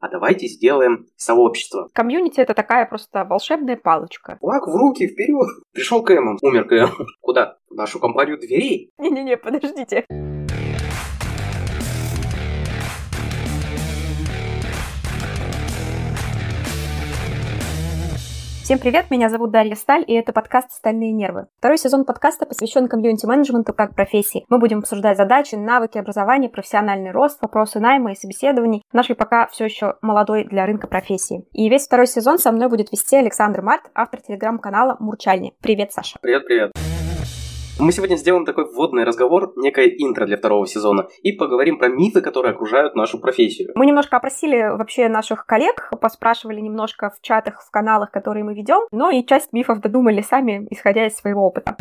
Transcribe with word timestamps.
а 0.00 0.08
давайте 0.08 0.46
сделаем 0.46 1.06
сообщество. 1.16 1.88
Комьюнити— 1.92 2.40
это 2.42 2.54
такая 2.54 2.86
просто 2.86 3.24
волшебная 3.24 3.76
палочка. 3.76 4.38
Флаг 4.40 4.66
в 4.66 4.74
руки, 4.74 5.06
вперед! 5.06 5.46
Пришел 5.72 6.02
КМ, 6.02 6.38
умер 6.42 6.64
КМ. 6.64 6.88
Куда? 7.20 7.56
В 7.68 7.74
нашу 7.74 8.00
компанию 8.00 8.38
дверей? 8.38 8.90
Не-не-не, 8.98 9.36
подождите. 9.36 10.06
Всем 18.70 18.78
привет, 18.78 19.10
меня 19.10 19.28
зовут 19.28 19.50
Дарья 19.50 19.74
Сталь, 19.74 20.04
и 20.06 20.14
это 20.14 20.32
подкаст 20.32 20.70
«Стальные 20.70 21.10
нервы». 21.10 21.48
Второй 21.58 21.76
сезон 21.76 22.04
подкаста 22.04 22.46
посвящен 22.46 22.86
комьюнити-менеджменту 22.86 23.72
как 23.72 23.96
профессии. 23.96 24.44
Мы 24.48 24.60
будем 24.60 24.78
обсуждать 24.78 25.16
задачи, 25.16 25.56
навыки, 25.56 25.98
образование, 25.98 26.48
профессиональный 26.48 27.10
рост, 27.10 27.42
вопросы 27.42 27.80
найма 27.80 28.12
и 28.12 28.14
собеседований 28.14 28.84
нашей 28.92 29.16
пока 29.16 29.48
все 29.48 29.64
еще 29.64 29.96
молодой 30.02 30.44
для 30.44 30.66
рынка 30.66 30.86
профессии. 30.86 31.44
И 31.50 31.68
весь 31.68 31.86
второй 31.86 32.06
сезон 32.06 32.38
со 32.38 32.52
мной 32.52 32.68
будет 32.68 32.92
вести 32.92 33.16
Александр 33.16 33.60
Март, 33.60 33.90
автор 33.92 34.20
телеграм-канала 34.20 34.96
«Мурчальни». 35.00 35.52
Привет, 35.60 35.92
Саша. 35.92 36.20
Привет-привет. 36.22 36.70
Мы 37.80 37.92
сегодня 37.92 38.16
сделаем 38.16 38.44
такой 38.44 38.70
вводный 38.70 39.04
разговор, 39.04 39.54
некое 39.56 39.86
интро 39.86 40.26
для 40.26 40.36
второго 40.36 40.66
сезона, 40.66 41.08
и 41.22 41.32
поговорим 41.32 41.78
про 41.78 41.88
мифы, 41.88 42.20
которые 42.20 42.52
окружают 42.52 42.94
нашу 42.94 43.18
профессию. 43.18 43.72
Мы 43.74 43.86
немножко 43.86 44.18
опросили 44.18 44.76
вообще 44.76 45.08
наших 45.08 45.46
коллег, 45.46 45.90
поспрашивали 45.98 46.60
немножко 46.60 47.08
в 47.08 47.22
чатах, 47.22 47.62
в 47.66 47.70
каналах, 47.70 48.10
которые 48.10 48.44
мы 48.44 48.52
ведем, 48.52 48.82
но 48.92 49.10
и 49.10 49.24
часть 49.24 49.54
мифов 49.54 49.80
додумали 49.80 50.20
сами, 50.20 50.68
исходя 50.70 51.06
из 51.06 51.16
своего 51.16 51.46
опыта. 51.46 51.74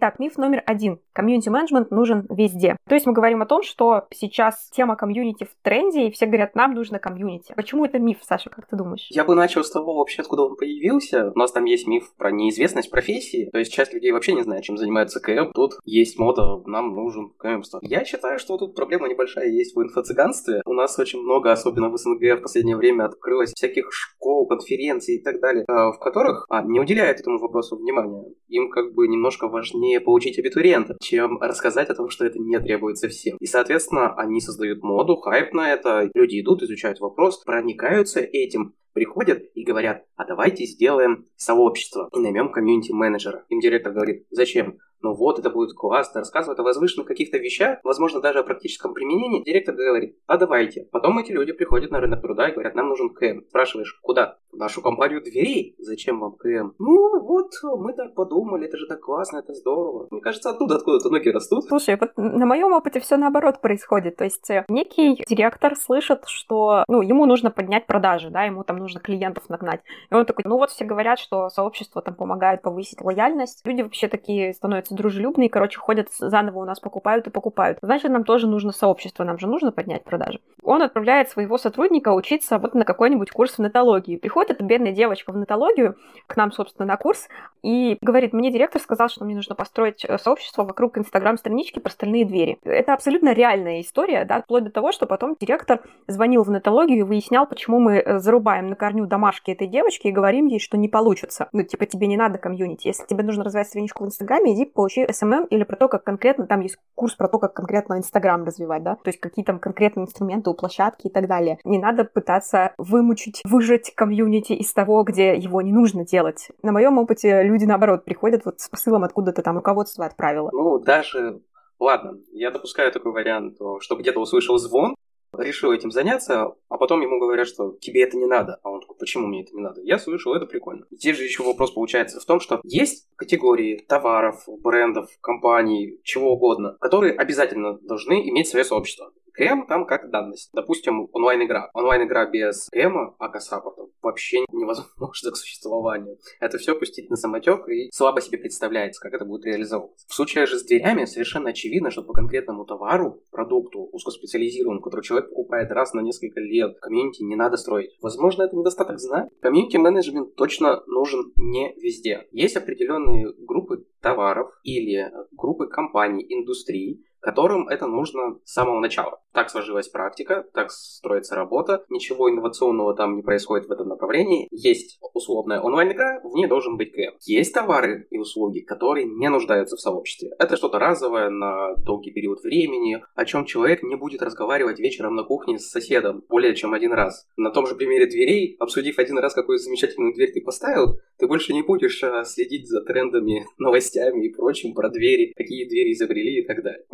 Итак, 0.00 0.20
миф 0.20 0.38
номер 0.38 0.62
один. 0.64 1.00
Комьюнити-менеджмент 1.12 1.90
нужен 1.90 2.24
везде. 2.30 2.76
То 2.88 2.94
есть 2.94 3.04
мы 3.06 3.12
говорим 3.12 3.42
о 3.42 3.46
том, 3.46 3.64
что 3.64 4.06
сейчас 4.14 4.70
тема 4.70 4.94
комьюнити 4.94 5.42
в 5.42 5.50
тренде, 5.60 6.06
и 6.06 6.12
все 6.12 6.26
говорят, 6.26 6.54
нам 6.54 6.72
нужно 6.72 7.00
комьюнити. 7.00 7.52
Почему 7.56 7.84
это 7.84 7.98
миф, 7.98 8.18
Саша, 8.22 8.48
как 8.48 8.68
ты 8.68 8.76
думаешь? 8.76 9.08
Я 9.10 9.24
бы 9.24 9.34
начал 9.34 9.64
с 9.64 9.70
того 9.72 9.96
вообще, 9.96 10.22
откуда 10.22 10.42
он 10.44 10.54
появился. 10.54 11.32
У 11.34 11.38
нас 11.38 11.50
там 11.50 11.64
есть 11.64 11.88
миф 11.88 12.14
про 12.16 12.30
неизвестность 12.30 12.92
профессии. 12.92 13.50
То 13.50 13.58
есть 13.58 13.72
часть 13.72 13.92
людей 13.92 14.12
вообще 14.12 14.34
не 14.34 14.42
знает, 14.42 14.62
чем 14.62 14.76
занимается 14.76 15.18
КМ. 15.18 15.50
Тут 15.52 15.72
есть 15.84 16.16
мода, 16.16 16.62
нам 16.66 16.94
нужен 16.94 17.32
КМ. 17.36 17.62
Я 17.82 18.04
считаю, 18.04 18.38
что 18.38 18.56
тут 18.56 18.76
проблема 18.76 19.08
небольшая 19.08 19.48
есть 19.48 19.74
в 19.74 19.80
инфо-цыганстве. 19.80 20.62
У 20.64 20.74
нас 20.74 20.96
очень 20.96 21.20
много, 21.20 21.50
особенно 21.50 21.88
в 21.88 21.96
СНГ 21.96 22.38
в 22.38 22.42
последнее 22.42 22.76
время, 22.76 23.06
открылось 23.06 23.52
всяких 23.52 23.92
школ, 23.92 24.46
конференций 24.46 25.16
и 25.16 25.22
так 25.24 25.40
далее, 25.40 25.64
э, 25.68 25.72
в 25.72 25.98
которых 25.98 26.46
а, 26.48 26.62
не 26.62 26.78
уделяют 26.78 27.18
этому 27.18 27.40
вопросу 27.40 27.76
внимания. 27.76 28.32
Им 28.46 28.70
как 28.70 28.94
бы 28.94 29.08
немножко 29.08 29.48
важнее 29.48 29.87
важнее 29.88 30.00
получить 30.00 30.38
абитуриента, 30.38 30.96
чем 31.00 31.38
рассказать 31.40 31.88
о 31.88 31.94
том, 31.94 32.10
что 32.10 32.26
это 32.26 32.38
не 32.38 32.58
требуется 32.60 33.08
всем. 33.08 33.36
И, 33.40 33.46
соответственно, 33.46 34.14
они 34.14 34.40
создают 34.40 34.82
моду, 34.82 35.16
хайп 35.16 35.52
на 35.54 35.72
это, 35.72 36.10
люди 36.14 36.40
идут, 36.40 36.62
изучают 36.62 37.00
вопрос, 37.00 37.42
проникаются 37.44 38.20
этим, 38.20 38.74
приходят 38.98 39.44
и 39.54 39.62
говорят, 39.62 40.04
а 40.16 40.24
давайте 40.24 40.64
сделаем 40.64 41.24
сообщество 41.36 42.08
и 42.12 42.18
наймем 42.18 42.50
комьюнити-менеджера. 42.50 43.44
Им 43.48 43.60
директор 43.60 43.92
говорит, 43.92 44.26
зачем? 44.30 44.80
ну 45.02 45.14
вот, 45.14 45.38
это 45.38 45.50
будет 45.50 45.74
классно, 45.74 46.20
рассказывает 46.20 46.58
о 46.58 46.62
возвышенных 46.62 47.06
каких-то 47.06 47.38
вещах, 47.38 47.78
возможно, 47.84 48.20
даже 48.20 48.40
о 48.40 48.42
практическом 48.42 48.94
применении, 48.94 49.44
директор 49.44 49.74
говорит, 49.74 50.16
а 50.26 50.36
давайте. 50.36 50.88
Потом 50.90 51.18
эти 51.18 51.32
люди 51.32 51.52
приходят 51.52 51.90
на 51.90 52.00
рынок 52.00 52.22
труда 52.22 52.48
и 52.48 52.52
говорят, 52.52 52.74
нам 52.74 52.88
нужен 52.88 53.10
КМ. 53.10 53.42
Спрашиваешь, 53.48 53.98
куда? 54.02 54.38
В 54.52 54.56
нашу 54.56 54.80
компанию 54.82 55.22
дверей? 55.22 55.76
Зачем 55.78 56.20
вам 56.20 56.32
КМ? 56.32 56.72
Ну, 56.78 57.20
вот, 57.20 57.52
мы 57.78 57.92
так 57.92 58.14
подумали, 58.14 58.66
это 58.66 58.76
же 58.76 58.86
так 58.86 59.00
классно, 59.00 59.38
это 59.38 59.54
здорово. 59.54 60.08
Мне 60.10 60.20
кажется, 60.20 60.50
оттуда 60.50 60.76
откуда-то 60.76 61.10
ноги 61.10 61.28
растут. 61.28 61.64
Слушай, 61.64 61.96
вот 62.00 62.10
на 62.16 62.46
моем 62.46 62.72
опыте 62.72 63.00
все 63.00 63.16
наоборот 63.16 63.60
происходит. 63.60 64.16
То 64.16 64.24
есть 64.24 64.50
э, 64.50 64.64
некий 64.68 65.22
директор 65.28 65.76
слышит, 65.76 66.24
что, 66.26 66.84
ну, 66.88 67.02
ему 67.02 67.26
нужно 67.26 67.50
поднять 67.50 67.86
продажи, 67.86 68.30
да, 68.30 68.44
ему 68.44 68.64
там 68.64 68.78
нужно 68.78 68.87
клиентов 68.96 69.48
нагнать. 69.48 69.80
И 70.10 70.14
он 70.14 70.24
такой, 70.24 70.44
ну 70.46 70.56
вот 70.56 70.70
все 70.70 70.84
говорят, 70.84 71.18
что 71.18 71.50
сообщество 71.50 72.00
там 72.00 72.14
помогает 72.14 72.62
повысить 72.62 73.00
лояльность. 73.00 73.60
Люди 73.64 73.82
вообще 73.82 74.08
такие 74.08 74.54
становятся 74.54 74.78
становятся 74.78 74.94
дружелюбные, 74.94 75.48
короче, 75.48 75.78
ходят 75.78 76.08
заново 76.18 76.60
у 76.60 76.64
нас 76.64 76.80
покупают 76.80 77.26
и 77.26 77.30
покупают. 77.30 77.78
Значит, 77.82 78.10
нам 78.10 78.24
тоже 78.24 78.46
нужно 78.46 78.72
сообщество, 78.72 79.24
нам 79.24 79.38
же 79.38 79.46
нужно 79.46 79.72
поднять 79.72 80.04
продажи. 80.04 80.40
Он 80.62 80.82
отправляет 80.82 81.30
своего 81.30 81.58
сотрудника 81.58 82.12
учиться 82.12 82.58
вот 82.58 82.74
на 82.74 82.84
какой-нибудь 82.84 83.30
курс 83.30 83.54
в 83.54 83.58
нетологии. 83.60 84.16
Приходит 84.16 84.52
эта 84.52 84.64
бедная 84.64 84.92
девочка 84.92 85.32
в 85.32 85.36
нетологию, 85.36 85.96
к 86.26 86.36
нам, 86.36 86.52
собственно, 86.52 86.86
на 86.86 86.96
курс, 86.96 87.28
и 87.62 87.98
говорит, 88.00 88.32
мне 88.32 88.52
директор 88.52 88.80
сказал, 88.80 89.08
что 89.08 89.24
мне 89.24 89.34
нужно 89.34 89.54
построить 89.54 90.04
э, 90.04 90.18
сообщество 90.18 90.64
вокруг 90.64 90.98
инстаграм-странички 90.98 91.78
про 91.78 91.90
стальные 91.90 92.24
двери. 92.24 92.58
Это 92.64 92.94
абсолютно 92.94 93.32
реальная 93.32 93.80
история, 93.80 94.24
да, 94.24 94.42
вплоть 94.42 94.64
до 94.64 94.70
того, 94.70 94.92
что 94.92 95.06
потом 95.06 95.36
директор 95.40 95.80
звонил 96.06 96.42
в 96.42 96.50
нетологию 96.50 96.98
и 96.98 97.02
выяснял, 97.02 97.46
почему 97.46 97.80
мы 97.80 97.96
э, 97.96 98.18
зарубаем 98.18 98.67
на 98.68 98.76
корню 98.76 99.06
домашки 99.06 99.50
этой 99.50 99.66
девочки 99.66 100.08
и 100.08 100.12
говорим 100.12 100.46
ей, 100.46 100.60
что 100.60 100.76
не 100.76 100.88
получится. 100.88 101.48
Ну, 101.52 101.62
типа, 101.62 101.86
тебе 101.86 102.06
не 102.06 102.16
надо 102.16 102.38
комьюнити. 102.38 102.88
Если 102.88 103.04
тебе 103.06 103.24
нужно 103.24 103.44
развивать 103.44 103.68
страничку 103.68 104.04
в 104.04 104.06
Инстаграме, 104.06 104.54
иди 104.54 104.64
получи 104.64 105.04
SMM 105.04 105.48
или 105.48 105.64
про 105.64 105.76
то, 105.76 105.88
как 105.88 106.04
конкретно, 106.04 106.46
там 106.46 106.60
есть 106.60 106.78
курс 106.94 107.14
про 107.14 107.28
то, 107.28 107.38
как 107.38 107.54
конкретно 107.54 107.98
Инстаграм 107.98 108.44
развивать, 108.44 108.82
да, 108.82 108.94
то 108.96 109.08
есть 109.08 109.20
какие 109.20 109.44
там 109.44 109.58
конкретные 109.58 110.04
инструменты 110.04 110.50
у 110.50 110.54
площадки 110.54 111.08
и 111.08 111.10
так 111.10 111.26
далее. 111.26 111.58
Не 111.64 111.78
надо 111.78 112.04
пытаться 112.04 112.72
вымучить, 112.78 113.42
выжать 113.44 113.92
комьюнити 113.94 114.52
из 114.52 114.72
того, 114.72 115.02
где 115.02 115.36
его 115.36 115.62
не 115.62 115.72
нужно 115.72 116.04
делать. 116.04 116.50
На 116.62 116.72
моем 116.72 116.98
опыте 116.98 117.42
люди, 117.42 117.64
наоборот, 117.64 118.04
приходят 118.04 118.44
вот 118.44 118.60
с 118.60 118.68
посылом 118.68 119.04
откуда-то 119.04 119.42
там 119.42 119.56
руководство 119.56 120.04
отправило. 120.04 120.50
Ну, 120.52 120.78
даже 120.78 121.40
Ладно, 121.80 122.18
я 122.32 122.50
допускаю 122.50 122.90
такой 122.90 123.12
вариант, 123.12 123.58
что 123.80 123.96
где-то 123.96 124.20
услышал 124.20 124.58
звон, 124.58 124.96
решил 125.38 125.72
этим 125.72 125.90
заняться, 125.90 126.54
а 126.68 126.76
потом 126.76 127.00
ему 127.00 127.18
говорят, 127.18 127.46
что 127.48 127.76
тебе 127.80 128.02
это 128.02 128.16
не 128.16 128.26
надо. 128.26 128.58
А 128.62 128.70
он 128.70 128.80
такой, 128.80 128.96
почему 128.96 129.26
мне 129.26 129.42
это 129.42 129.54
не 129.54 129.62
надо? 129.62 129.80
Я 129.82 129.98
слышал, 129.98 130.34
это 130.34 130.46
прикольно. 130.46 130.86
Здесь 130.90 131.16
же 131.16 131.24
еще 131.24 131.42
вопрос 131.42 131.72
получается 131.72 132.20
в 132.20 132.24
том, 132.24 132.40
что 132.40 132.60
есть 132.64 133.08
категории 133.16 133.84
товаров, 133.88 134.44
брендов, 134.62 135.10
компаний, 135.20 136.00
чего 136.02 136.32
угодно, 136.32 136.76
которые 136.80 137.14
обязательно 137.14 137.78
должны 137.78 138.28
иметь 138.28 138.48
свое 138.48 138.64
сообщество. 138.64 139.12
КМ 139.38 139.66
там 139.68 139.86
как 139.86 140.10
данность. 140.10 140.50
Допустим, 140.52 141.08
онлайн-игра. 141.12 141.70
Онлайн-игра 141.72 142.26
без 142.26 142.68
КМа, 142.72 143.14
АК-саппорта, 143.20 143.82
вообще 144.02 144.38
невозможно 144.50 145.30
к 145.30 145.36
существованию. 145.36 146.18
Это 146.40 146.58
все 146.58 146.74
пустить 146.74 147.08
на 147.08 147.16
самотек 147.16 147.68
и 147.68 147.88
слабо 147.92 148.20
себе 148.20 148.38
представляется, 148.38 149.00
как 149.00 149.14
это 149.14 149.24
будет 149.24 149.44
реализовываться. 149.44 150.06
В 150.08 150.14
случае 150.14 150.46
же 150.46 150.58
с 150.58 150.64
дверями 150.64 151.04
совершенно 151.04 151.50
очевидно, 151.50 151.92
что 151.92 152.02
по 152.02 152.12
конкретному 152.12 152.64
товару, 152.64 153.22
продукту, 153.30 153.88
узкоспециализированному, 153.92 154.82
который 154.82 155.02
человек 155.02 155.28
покупает 155.28 155.70
раз 155.70 155.92
на 155.94 156.00
несколько 156.00 156.40
лет, 156.40 156.76
комьюнити 156.80 157.22
не 157.22 157.36
надо 157.36 157.56
строить. 157.56 157.96
Возможно, 158.02 158.42
это 158.42 158.56
недостаток 158.56 158.98
знаний. 158.98 159.30
Комьюнити-менеджмент 159.40 160.34
точно 160.34 160.82
нужен 160.86 161.32
не 161.36 161.74
везде. 161.76 162.26
Есть 162.32 162.56
определенные 162.56 163.32
группы 163.38 163.84
товаров 164.00 164.50
или 164.64 165.12
группы 165.32 165.66
компаний, 165.66 166.26
индустрий, 166.28 167.04
которым 167.20 167.68
это 167.68 167.86
нужно 167.86 168.38
с 168.44 168.52
самого 168.52 168.80
начала. 168.80 169.20
Так 169.32 169.50
сложилась 169.50 169.88
практика, 169.88 170.46
так 170.54 170.70
строится 170.70 171.34
работа, 171.34 171.84
ничего 171.90 172.30
инновационного 172.30 172.94
там 172.94 173.16
не 173.16 173.22
происходит 173.22 173.68
в 173.68 173.72
этом 173.72 173.88
направлении. 173.88 174.48
Есть 174.50 174.98
условная 175.14 175.60
онлайн-игра, 175.60 176.20
в 176.24 176.34
ней 176.34 176.46
должен 176.46 176.76
быть 176.76 176.92
КМ. 176.92 177.16
Есть 177.24 177.54
товары 177.54 178.06
и 178.10 178.18
услуги, 178.18 178.60
которые 178.60 179.06
не 179.06 179.28
нуждаются 179.28 179.76
в 179.76 179.80
сообществе. 179.80 180.30
Это 180.38 180.56
что-то 180.56 180.78
разовое 180.78 181.30
на 181.30 181.74
долгий 181.76 182.10
период 182.10 182.42
времени, 182.42 183.02
о 183.14 183.24
чем 183.24 183.44
человек 183.44 183.82
не 183.82 183.96
будет 183.96 184.22
разговаривать 184.22 184.78
вечером 184.78 185.14
на 185.14 185.24
кухне 185.24 185.58
с 185.58 185.70
соседом 185.70 186.24
более 186.28 186.54
чем 186.54 186.74
один 186.74 186.92
раз. 186.92 187.26
На 187.36 187.50
том 187.50 187.66
же 187.66 187.74
примере 187.74 188.06
дверей, 188.06 188.56
обсудив 188.58 188.98
один 188.98 189.18
раз, 189.18 189.34
какую 189.34 189.58
замечательную 189.58 190.14
дверь 190.14 190.32
ты 190.32 190.40
поставил, 190.40 190.98
ты 191.18 191.26
больше 191.26 191.52
не 191.52 191.62
будешь 191.62 192.02
а, 192.02 192.24
следить 192.24 192.68
за 192.68 192.82
трендами, 192.82 193.44
новостями 193.58 194.26
и 194.26 194.32
прочим 194.32 194.74
про 194.74 194.88
двери, 194.88 195.32
какие 195.36 195.68
двери 195.68 195.92
изобрели 195.92 196.40
и 196.40 196.46
так 196.46 196.62
далее. 196.62 196.84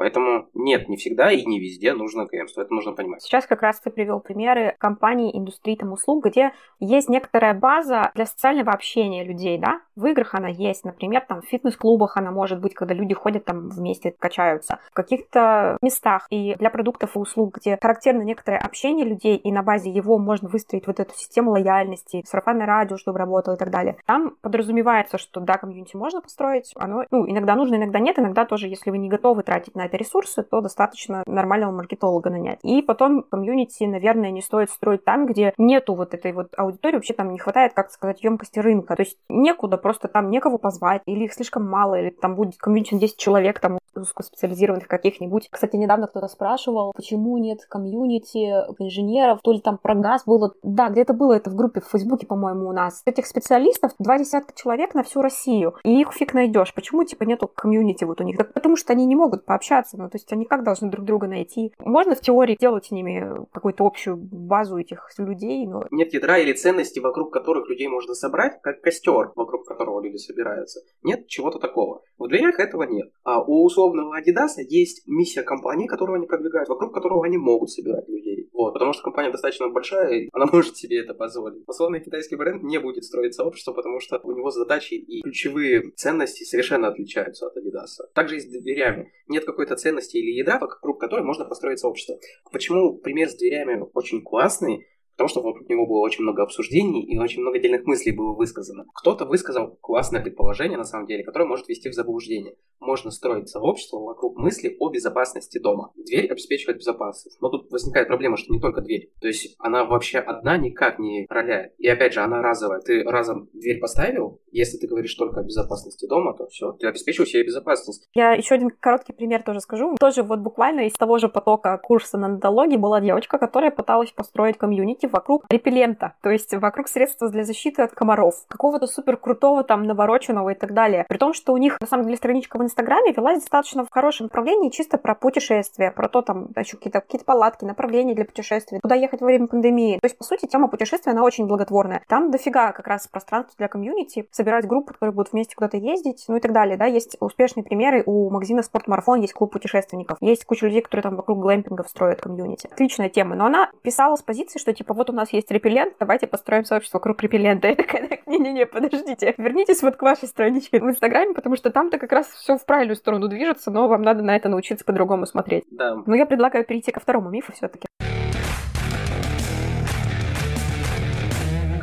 Нет, 0.55 0.89
не 0.89 0.97
всегда 0.97 1.31
и 1.31 1.45
не 1.45 1.61
везде 1.61 1.95
нужно 1.95 2.27
КМство, 2.27 2.63
это 2.63 2.73
нужно 2.73 2.93
понимать. 2.93 3.23
Сейчас 3.23 3.47
как 3.47 3.63
раз 3.63 3.81
ты 3.81 3.91
привел 3.91 4.21
примеры 4.21 4.75
компаний, 4.79 5.31
индустрии 5.35 5.77
там 5.77 5.93
услуг, 5.93 6.27
где 6.27 6.53
есть 6.81 7.09
некоторая 7.09 7.55
база 7.55 8.11
для 8.15 8.27
социального 8.27 8.73
общения 8.73 9.25
людей, 9.25 9.59
да? 9.59 9.81
В 9.97 10.07
играх 10.07 10.35
она 10.35 10.49
есть, 10.49 10.85
например, 10.85 11.25
там 11.27 11.43
в 11.43 11.47
фитнес-клубах 11.47 12.17
она 12.17 12.31
может 12.31 12.61
быть, 12.61 12.75
когда 12.75 12.95
люди 12.95 13.15
ходят 13.15 13.45
там 13.45 13.69
вместе, 13.69 14.15
качаются, 14.19 14.81
в 14.91 14.95
каких-то 14.95 15.79
местах 15.83 16.27
и 16.31 16.55
для 16.57 16.71
продуктов 16.71 17.17
и 17.17 17.19
услуг, 17.19 17.59
где 17.59 17.79
характерно 17.81 18.23
некоторое 18.23 18.59
общение 18.59 19.07
людей, 19.07 19.37
и 19.37 19.53
на 19.53 19.63
базе 19.63 19.91
его 19.91 20.19
можно 20.19 20.49
выстроить 20.49 20.87
вот 20.87 21.01
эту 21.01 21.15
систему 21.15 21.53
лояльности, 21.53 22.25
сарафанное 22.27 22.67
радио, 22.67 22.97
чтобы 22.97 23.19
работало 23.19 23.55
и 23.55 23.59
так 23.59 23.71
далее. 23.71 23.97
Там 24.07 24.37
подразумевается, 24.41 25.19
что 25.19 25.41
да, 25.41 25.55
комьюнити 25.55 25.97
можно 25.97 26.21
построить, 26.21 26.73
оно, 26.77 27.05
ну, 27.11 27.29
иногда 27.29 27.55
нужно, 27.55 27.77
иногда 27.77 27.99
нет, 27.99 28.19
иногда 28.19 28.45
тоже, 28.45 28.69
если 28.69 28.91
вы 28.91 28.99
не 28.99 29.09
готовы 29.09 29.43
тратить 29.43 29.75
на 29.75 29.87
это 29.87 29.97
ресурсы, 30.05 30.43
то 30.43 30.61
достаточно 30.61 31.23
нормального 31.27 31.73
маркетолога 31.73 32.31
нанять. 32.31 32.59
И 32.63 32.83
потом 32.83 33.23
комьюнити, 33.23 33.85
наверное, 33.85 34.31
не 34.31 34.43
стоит 34.43 34.71
строить 34.71 35.05
там, 35.05 35.27
где 35.27 35.53
нету 35.59 35.95
вот 35.95 36.15
этой 36.15 36.33
вот 36.33 36.49
аудитории, 36.57 36.97
вообще 36.97 37.15
там 37.15 37.33
не 37.33 37.39
хватает, 37.39 37.73
как 37.75 37.91
сказать, 37.91 38.23
емкости 38.23 38.59
рынка. 38.59 38.97
То 38.97 39.03
есть 39.03 39.17
некуда, 39.29 39.79
просто 39.79 40.09
там 40.09 40.31
некого 40.31 40.59
позвать, 40.59 41.03
или 41.07 41.25
их 41.25 41.33
слишком 41.33 41.69
мало, 41.69 42.01
или 42.01 42.11
там 42.11 42.35
будет 42.37 42.57
комьюнити 42.59 42.95
10 42.95 43.17
человек, 43.17 43.61
там 43.61 43.79
узкоспециализированных 44.01 44.89
каких-нибудь. 44.89 45.49
Кстати, 45.51 45.77
недавно 45.77 46.07
кто-то 46.07 46.29
спрашивал, 46.29 46.93
почему 46.95 47.39
нет 47.39 47.65
комьюнити 47.69 48.65
инженеров, 48.79 49.41
то 49.43 49.53
ли 49.53 49.61
там 49.61 49.79
про 49.79 49.95
газ 49.95 50.25
было. 50.27 50.55
Да, 50.63 50.89
где-то 50.89 51.15
было 51.15 51.35
это 51.35 51.51
в 51.51 51.55
группе 51.55 51.81
в 51.81 51.87
Фейсбуке, 51.87 52.27
по-моему, 52.27 52.69
у 52.69 52.73
нас. 52.73 53.03
Этих 53.05 53.27
специалистов 53.27 53.93
два 53.99 54.19
десятка 54.19 54.53
человек 54.55 54.95
на 54.95 55.03
всю 55.03 55.23
Россию, 55.23 55.75
и 55.85 56.01
их 56.01 56.13
фиг 56.13 56.35
найдешь. 56.35 56.75
Почему, 56.75 57.05
типа, 57.05 57.25
нету 57.25 57.49
комьюнити 57.55 58.05
вот 58.05 58.21
у 58.21 58.25
них? 58.25 58.37
Так 58.37 58.53
потому 58.53 58.77
что 58.77 58.93
они 58.93 59.07
не 59.07 59.17
могут 59.17 59.45
пообщаться, 59.45 59.97
ну, 59.97 60.09
то 60.09 60.17
есть 60.17 60.33
они 60.33 60.45
как 60.45 60.65
должны 60.65 60.91
друг 60.91 61.05
друга 61.05 61.27
найти? 61.27 61.73
Можно 61.79 62.15
в 62.15 62.21
теории 62.21 62.57
делать 62.59 62.87
с 62.87 62.91
ними 62.91 63.47
какую-то 63.53 63.85
общую 63.85 64.17
базу 64.17 64.79
этих 64.79 65.09
людей, 65.19 65.67
но... 65.67 65.85
Нет 65.91 66.13
ядра 66.13 66.39
или 66.39 66.53
ценностей, 66.53 67.01
вокруг 67.01 67.33
которых 67.33 67.69
людей 67.69 67.89
можно 67.89 68.15
собрать, 68.15 68.61
как 68.63 68.81
костер, 68.81 69.33
вокруг 69.35 69.67
которого 69.67 70.03
люди 70.03 70.17
собираются. 70.17 70.81
Нет 71.03 71.27
чего-то 71.27 71.59
такого. 71.59 72.03
В 72.19 72.29
дверях 72.29 72.59
этого 72.59 72.85
нет. 72.85 73.11
А 73.25 73.43
у 73.43 73.65
условного 73.85 74.17
Адидаса 74.17 74.63
есть 74.63 75.07
миссия 75.07 75.43
компании, 75.43 75.87
которую 75.87 76.17
они 76.17 76.27
продвигают, 76.27 76.69
вокруг 76.69 76.95
которого 76.95 77.25
они 77.25 77.37
могут 77.37 77.71
собирать 77.71 78.09
людей. 78.09 78.49
Вот, 78.53 78.73
потому 78.73 78.93
что 78.93 79.03
компания 79.03 79.31
достаточно 79.31 79.69
большая, 79.69 80.13
и 80.13 80.29
она 80.33 80.47
может 80.53 80.77
себе 80.77 81.01
это 81.01 81.15
позволить. 81.15 81.65
Условный 81.67 82.01
китайский 82.01 82.37
бренд 82.37 82.63
не 82.63 82.79
будет 82.79 83.05
строить 83.05 83.35
сообщество, 83.35 83.73
потому 83.73 84.01
что 84.01 84.21
у 84.23 84.33
него 84.33 84.51
задачи 84.51 84.95
и 84.95 85.23
ключевые 85.23 85.91
ценности 85.97 86.45
совершенно 86.45 86.89
отличаются 86.89 87.47
от 87.47 87.57
Адидаса. 87.57 88.09
Также 88.15 88.37
и 88.37 88.41
с 88.41 88.47
дверями. 88.47 89.13
Нет 89.29 89.45
какой-то 89.45 89.77
ценности 89.77 90.17
или 90.17 90.31
ядра, 90.31 90.59
вокруг 90.59 91.01
которой 91.01 91.25
можно 91.25 91.45
построить 91.45 91.79
сообщество. 91.79 92.17
Почему 92.53 92.97
пример 92.99 93.29
с 93.29 93.37
дверями 93.37 93.85
очень 93.93 94.23
классный? 94.23 94.87
Потому 95.17 95.29
что 95.29 95.43
вокруг 95.43 95.69
него 95.69 95.87
было 95.87 96.01
очень 96.01 96.23
много 96.23 96.43
обсуждений 96.43 97.05
и 97.05 97.19
очень 97.19 97.43
много 97.43 97.59
отдельных 97.59 97.85
мыслей 97.87 98.13
было 98.13 98.35
высказано. 98.35 98.85
Кто-то 98.95 99.25
высказал 99.25 99.79
классное 99.81 100.21
предположение, 100.21 100.77
на 100.77 100.85
самом 100.85 101.07
деле, 101.07 101.25
которое 101.25 101.47
может 101.47 101.69
вести 101.69 101.89
в 101.89 101.95
заблуждение. 101.95 102.57
Можно 102.81 103.11
строить 103.11 103.49
сообщество 103.49 103.99
вокруг 103.99 104.37
мысли 104.37 104.77
о 104.79 104.91
безопасности 104.91 105.59
дома. 105.59 105.93
Дверь 105.97 106.31
обеспечивает 106.31 106.79
безопасность. 106.79 107.39
Но 107.41 107.49
тут 107.49 107.71
возникает 107.71 108.09
проблема, 108.09 108.37
что 108.37 108.53
не 108.53 108.61
только 108.61 108.81
дверь. 108.81 109.11
То 109.21 109.29
есть 109.29 109.55
она 109.59 109.85
вообще 109.85 110.19
одна 110.19 110.57
никак 110.57 110.99
не 110.99 111.27
роляет. 111.31 111.73
И 111.79 111.89
опять 111.89 112.13
же, 112.13 112.21
она 112.21 112.43
разовая. 112.43 112.81
Ты 112.81 113.03
разом 113.05 113.49
дверь 113.53 113.81
поставил, 113.81 114.41
если 114.51 114.77
ты 114.77 114.87
говоришь 114.87 115.15
только 115.15 115.41
о 115.41 115.43
безопасности 115.43 116.07
дома, 116.07 116.35
то 116.37 116.47
все, 116.49 116.73
ты 116.73 116.87
обеспечил 116.87 117.25
себе 117.25 117.45
безопасность. 117.45 118.09
Я 118.15 118.33
еще 118.33 118.55
один 118.55 118.71
короткий 118.71 119.13
пример 119.13 119.43
тоже 119.43 119.61
скажу. 119.61 119.97
Тоже 119.99 120.23
вот 120.23 120.41
буквально 120.41 120.87
из 120.87 120.93
того 120.93 121.19
же 121.19 121.29
потока 121.29 121.79
курса 121.79 122.19
на 122.19 122.29
Нетологии 122.29 122.77
была 122.77 123.01
девочка, 123.01 123.39
которая 123.39 123.71
пыталась 123.71 124.13
построить 124.13 124.59
комьюнити 124.59 125.04
сети 125.05 125.13
вокруг 125.13 125.45
репеллента, 125.51 126.15
то 126.23 126.31
есть 126.31 126.55
вокруг 126.55 126.89
средства 126.89 127.29
для 127.29 127.45
защиты 127.45 127.83
от 127.83 127.93
комаров, 127.93 128.35
какого-то 128.49 128.87
супер 128.87 129.17
крутого 129.17 129.65
там 129.65 129.85
навороченного 129.85 130.51
и 130.51 130.55
так 130.55 130.73
далее. 130.73 131.05
При 131.09 131.19
том, 131.19 131.35
что 131.35 131.53
у 131.53 131.57
них 131.57 131.81
на 131.81 131.87
самом 131.87 132.05
деле 132.05 132.17
страничка 132.17 132.59
в 132.59 132.63
Инстаграме 132.63 133.13
велась 133.13 133.41
достаточно 133.41 133.85
в 133.85 133.91
хорошем 133.91 134.27
направлении, 134.27 134.71
чисто 134.71 134.99
про 134.99 135.15
путешествия, 135.15 135.91
про 135.91 136.09
то 136.09 136.23
там 136.23 136.49
еще 136.57 136.77
какие-то 136.77 137.01
какие 137.01 137.23
палатки, 137.23 137.65
направления 137.65 138.15
для 138.15 138.25
путешествий, 138.25 138.81
куда 138.81 138.95
ехать 138.95 139.21
во 139.21 139.27
время 139.27 139.47
пандемии. 139.47 139.99
То 139.99 140.07
есть, 140.07 140.19
по 140.19 140.25
сути, 140.25 140.47
тема 140.47 140.69
путешествия, 140.69 141.13
она 141.13 141.23
очень 141.23 141.47
благотворная. 141.47 142.03
Там 142.09 142.31
дофига 142.31 142.73
как 142.73 142.87
раз 142.87 143.07
пространства 143.07 143.55
для 143.59 143.69
комьюнити, 143.69 144.29
собирать 144.31 144.67
группы, 144.67 144.93
которые 144.93 145.15
будут 145.15 145.33
вместе 145.33 145.55
куда-то 145.55 145.77
ездить, 145.77 146.25
ну 146.29 146.37
и 146.37 146.41
так 146.41 146.53
далее, 146.53 146.77
да, 146.77 146.87
есть 146.87 147.17
успешные 147.21 147.65
примеры, 147.65 148.03
у 148.07 148.31
магазина 148.31 148.63
Спортмарафон 148.63 149.21
есть 149.21 149.33
клуб 149.33 149.53
путешественников, 149.53 150.19
есть 150.21 150.45
куча 150.45 150.67
людей, 150.67 150.83
которые 150.83 151.03
там 151.03 151.17
вокруг 151.17 151.39
глэмпингов 151.41 151.89
строят 151.89 152.21
комьюнити. 152.21 152.69
Отличная 152.73 153.09
тема, 153.09 153.35
но 153.37 153.47
она 153.47 153.71
писала 153.83 154.17
с 154.17 154.23
позиции, 154.23 154.59
что 154.59 154.73
типа 154.73 154.94
вот 154.95 155.11
у 155.11 155.13
нас 155.13 155.33
есть 155.33 155.51
репеллент, 155.51 155.95
давайте 155.99 156.27
построим 156.27 156.65
сообщество 156.65 156.99
вокруг 156.99 157.23
репеллента. 157.23 157.69
Это 157.69 157.83
такая, 157.83 158.21
не-не-не, 158.27 158.67
подождите, 158.67 159.35
вернитесь 159.37 159.83
вот 159.83 159.97
к 159.97 160.03
вашей 160.03 160.29
страничке 160.29 160.81
в 160.81 160.85
Инстаграме, 160.85 161.35
потому 161.35 161.57
что 161.57 161.71
там-то 161.71 161.99
как 161.99 162.13
раз 162.13 162.29
все 162.29 162.57
в 162.57 162.65
правильную 162.65 162.97
сторону 162.97 163.29
движется, 163.29 163.71
но 163.71 163.89
вам 163.89 164.03
надо 164.03 164.23
на 164.23 164.37
это 164.37 164.49
научиться 164.49 164.85
по-другому 164.85 165.27
смотреть. 165.27 165.65
Да. 165.71 165.97
Но 166.07 166.15
я 166.15 166.27
предлагаю 166.27 166.65
перейти 166.65 166.93
ко 166.93 167.01
второму 167.01 167.31
мифу 167.31 167.53
все-таки. 167.53 167.87